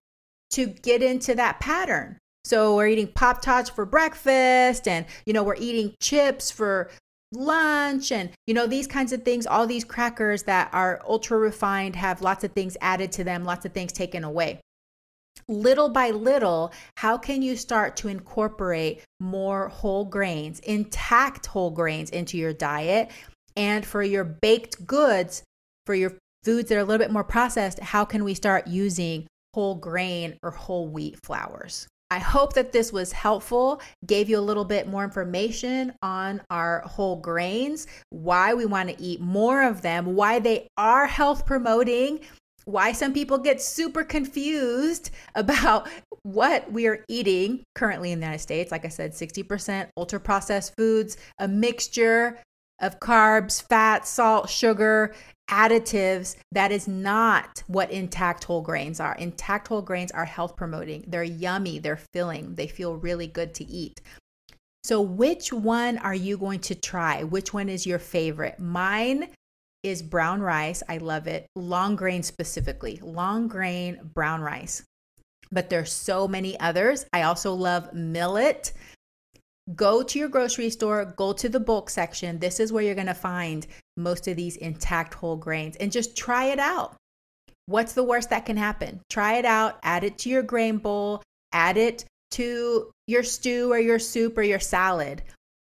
to 0.51 0.65
get 0.65 1.03
into 1.03 1.35
that 1.35 1.59
pattern. 1.59 2.17
So 2.43 2.75
we're 2.75 2.87
eating 2.87 3.11
Pop 3.13 3.41
Tarts 3.41 3.69
for 3.69 3.85
breakfast 3.85 4.87
and 4.87 5.05
you 5.25 5.33
know 5.33 5.43
we're 5.43 5.55
eating 5.55 5.93
chips 6.01 6.49
for 6.49 6.89
lunch 7.31 8.11
and 8.11 8.31
you 8.47 8.53
know 8.53 8.67
these 8.67 8.87
kinds 8.87 9.13
of 9.13 9.23
things. 9.23 9.45
All 9.45 9.67
these 9.67 9.83
crackers 9.83 10.43
that 10.43 10.69
are 10.73 11.01
ultra 11.07 11.37
refined 11.37 11.95
have 11.95 12.21
lots 12.21 12.43
of 12.43 12.53
things 12.53 12.77
added 12.81 13.11
to 13.13 13.23
them 13.23 13.45
lots 13.45 13.65
of 13.65 13.73
things 13.73 13.91
taken 13.91 14.23
away. 14.23 14.61
Little 15.47 15.89
by 15.89 16.11
little 16.11 16.71
how 16.97 17.17
can 17.17 17.41
you 17.41 17.55
start 17.55 17.97
to 17.97 18.07
incorporate 18.07 19.03
more 19.19 19.69
whole 19.69 20.05
grains 20.05 20.59
intact 20.59 21.45
whole 21.47 21.71
grains 21.71 22.09
into 22.09 22.37
your 22.37 22.53
diet? 22.53 23.11
And 23.55 23.85
for 23.85 24.01
your 24.01 24.23
baked 24.23 24.85
goods 24.85 25.43
for 25.85 25.95
your 25.95 26.13
foods 26.43 26.69
that 26.69 26.75
are 26.75 26.81
a 26.81 26.83
little 26.83 27.03
bit 27.03 27.11
more 27.11 27.23
processed 27.23 27.79
how 27.79 28.05
can 28.05 28.23
we 28.23 28.33
start 28.33 28.67
using 28.67 29.27
whole 29.53 29.75
grain 29.75 30.37
or 30.43 30.51
whole 30.51 30.87
wheat 30.87 31.19
flours 31.23 31.87
I 32.11 32.19
hope 32.19 32.53
that 32.53 32.71
this 32.71 32.91
was 32.91 33.11
helpful, 33.11 33.81
gave 34.05 34.29
you 34.29 34.39
a 34.39 34.41
little 34.41 34.65
bit 34.65 34.87
more 34.87 35.03
information 35.03 35.93
on 36.01 36.41
our 36.49 36.81
whole 36.81 37.17
grains, 37.17 37.85
why 38.09 38.53
we 38.55 38.65
want 38.65 38.89
to 38.89 39.01
eat 39.01 39.21
more 39.21 39.63
of 39.63 39.81
them, 39.83 40.15
why 40.15 40.39
they 40.39 40.67
are 40.75 41.05
health 41.05 41.45
promoting, 41.45 42.21
why 42.65 42.93
some 42.93 43.13
people 43.13 43.37
get 43.37 43.61
super 43.61 44.03
confused 44.03 45.11
about 45.35 45.87
what 46.23 46.71
we 46.71 46.87
are 46.87 47.05
eating 47.07 47.63
currently 47.75 48.11
in 48.11 48.19
the 48.19 48.25
United 48.25 48.41
States. 48.41 48.71
Like 48.71 48.85
I 48.85 48.89
said, 48.89 49.13
60% 49.13 49.89
ultra 49.95 50.19
processed 50.19 50.75
foods, 50.77 51.17
a 51.37 51.47
mixture 51.47 52.39
of 52.81 52.99
carbs, 52.99 53.61
fat, 53.61 54.07
salt, 54.07 54.49
sugar, 54.49 55.13
additives. 55.49 56.35
That 56.51 56.71
is 56.71 56.87
not 56.87 57.63
what 57.67 57.91
intact 57.91 58.43
whole 58.43 58.61
grains 58.61 58.99
are. 58.99 59.15
Intact 59.15 59.67
whole 59.67 59.81
grains 59.81 60.11
are 60.11 60.25
health 60.25 60.55
promoting. 60.55 61.05
They're 61.07 61.23
yummy, 61.23 61.79
they're 61.79 61.99
filling, 62.13 62.55
they 62.55 62.67
feel 62.67 62.95
really 62.95 63.27
good 63.27 63.53
to 63.55 63.65
eat. 63.65 64.01
So, 64.83 65.01
which 65.01 65.51
one 65.51 65.97
are 65.97 66.15
you 66.15 66.37
going 66.37 66.61
to 66.61 66.75
try? 66.75 67.23
Which 67.23 67.53
one 67.53 67.69
is 67.69 67.85
your 67.85 67.99
favorite? 67.99 68.59
Mine 68.59 69.27
is 69.83 70.01
brown 70.01 70.41
rice. 70.41 70.83
I 70.87 70.97
love 70.97 71.27
it. 71.27 71.47
Long 71.55 71.95
grain 71.95 72.23
specifically, 72.23 72.99
long 73.01 73.47
grain 73.47 73.99
brown 74.13 74.41
rice. 74.41 74.83
But 75.51 75.69
there's 75.69 75.91
so 75.91 76.27
many 76.27 76.59
others. 76.59 77.05
I 77.11 77.23
also 77.23 77.53
love 77.53 77.93
millet 77.93 78.71
go 79.75 80.01
to 80.01 80.19
your 80.19 80.29
grocery 80.29 80.69
store, 80.69 81.13
go 81.17 81.33
to 81.33 81.49
the 81.49 81.59
bulk 81.59 81.89
section. 81.89 82.39
This 82.39 82.59
is 82.59 82.71
where 82.71 82.83
you're 82.83 82.95
going 82.95 83.07
to 83.07 83.13
find 83.13 83.67
most 83.97 84.27
of 84.27 84.35
these 84.35 84.57
intact 84.57 85.13
whole 85.13 85.35
grains 85.35 85.75
and 85.77 85.91
just 85.91 86.17
try 86.17 86.45
it 86.45 86.59
out. 86.59 86.95
What's 87.65 87.93
the 87.93 88.03
worst 88.03 88.31
that 88.31 88.45
can 88.45 88.57
happen? 88.57 89.01
Try 89.09 89.35
it 89.35 89.45
out, 89.45 89.79
add 89.83 90.03
it 90.03 90.17
to 90.19 90.29
your 90.29 90.41
grain 90.41 90.77
bowl, 90.77 91.21
add 91.53 91.77
it 91.77 92.05
to 92.31 92.91
your 93.05 93.23
stew 93.23 93.71
or 93.71 93.79
your 93.79 93.99
soup 93.99 94.37
or 94.37 94.43
your 94.43 94.59
salad. 94.59 95.21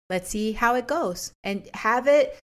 Let's 0.10 0.30
see 0.30 0.54
how 0.54 0.76
it 0.76 0.88
goes 0.88 1.34
and 1.44 1.68
have 1.74 2.08
it 2.08 2.40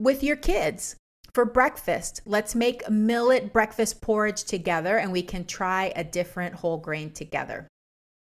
with 0.00 0.24
your 0.24 0.36
kids 0.36 0.96
for 1.32 1.44
breakfast. 1.44 2.22
Let's 2.26 2.54
make 2.54 2.88
millet 2.90 3.52
breakfast 3.52 4.00
porridge 4.00 4.44
together 4.44 4.98
and 4.98 5.12
we 5.12 5.22
can 5.22 5.44
try 5.44 5.92
a 5.94 6.02
different 6.02 6.56
whole 6.56 6.78
grain 6.78 7.12
together. 7.12 7.68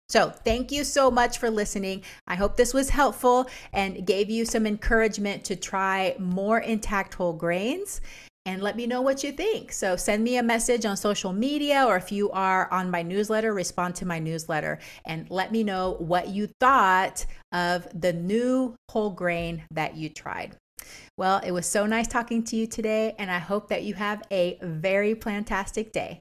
So, 0.09 0.31
thank 0.31 0.73
you 0.73 0.85
so 0.85 1.11
much 1.11 1.37
for 1.37 1.51
listening. 1.51 2.03
I 2.27 2.35
hope 2.35 2.57
this 2.57 2.73
was 2.73 2.89
helpful 2.89 3.47
and 3.75 4.07
gave 4.07 4.31
you 4.31 4.47
some 4.47 4.67
encouragement 4.67 5.45
to 5.45 5.57
try 5.57 6.17
more 6.19 6.61
intact 6.61 7.13
whole 7.15 7.35
grains. 7.35 8.01
and 8.47 8.63
let 8.63 8.77
me 8.77 8.87
know 8.87 9.03
what 9.03 9.23
you 9.23 9.31
think. 9.31 9.73
So 9.73 9.95
send 9.95 10.25
me 10.25 10.39
a 10.39 10.43
message 10.43 10.87
on 10.87 10.97
social 10.97 11.35
media, 11.35 11.85
or 11.87 11.97
if 11.97 12.11
you 12.11 12.31
are 12.31 12.67
on 12.73 12.91
my 12.91 13.03
newsletter, 13.03 13.53
respond 13.53 13.95
to 13.97 14.07
my 14.07 14.19
newsletter 14.19 14.79
and 15.05 15.31
let 15.31 15.53
me 15.53 15.63
know 15.63 15.97
what 15.99 16.29
you 16.29 16.49
thought 16.59 17.27
of 17.53 17.87
the 18.01 18.15
new 18.15 18.75
whole 18.91 19.11
grain 19.11 19.65
that 19.71 19.97
you 19.97 20.09
tried. 20.09 20.57
Well, 21.19 21.43
it 21.45 21.51
was 21.51 21.67
so 21.67 21.85
nice 21.85 22.09
talking 22.09 22.43
to 22.45 22.57
you 22.57 22.67
today, 22.67 23.15
and 23.19 23.31
I 23.31 23.39
hope 23.39 23.69
that 23.69 23.83
you 23.83 23.93
have 23.95 24.23
a 24.31 24.59
very 24.63 25.15
plantastic 25.15 25.93
day. 25.93 26.21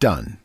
done. 0.00 0.40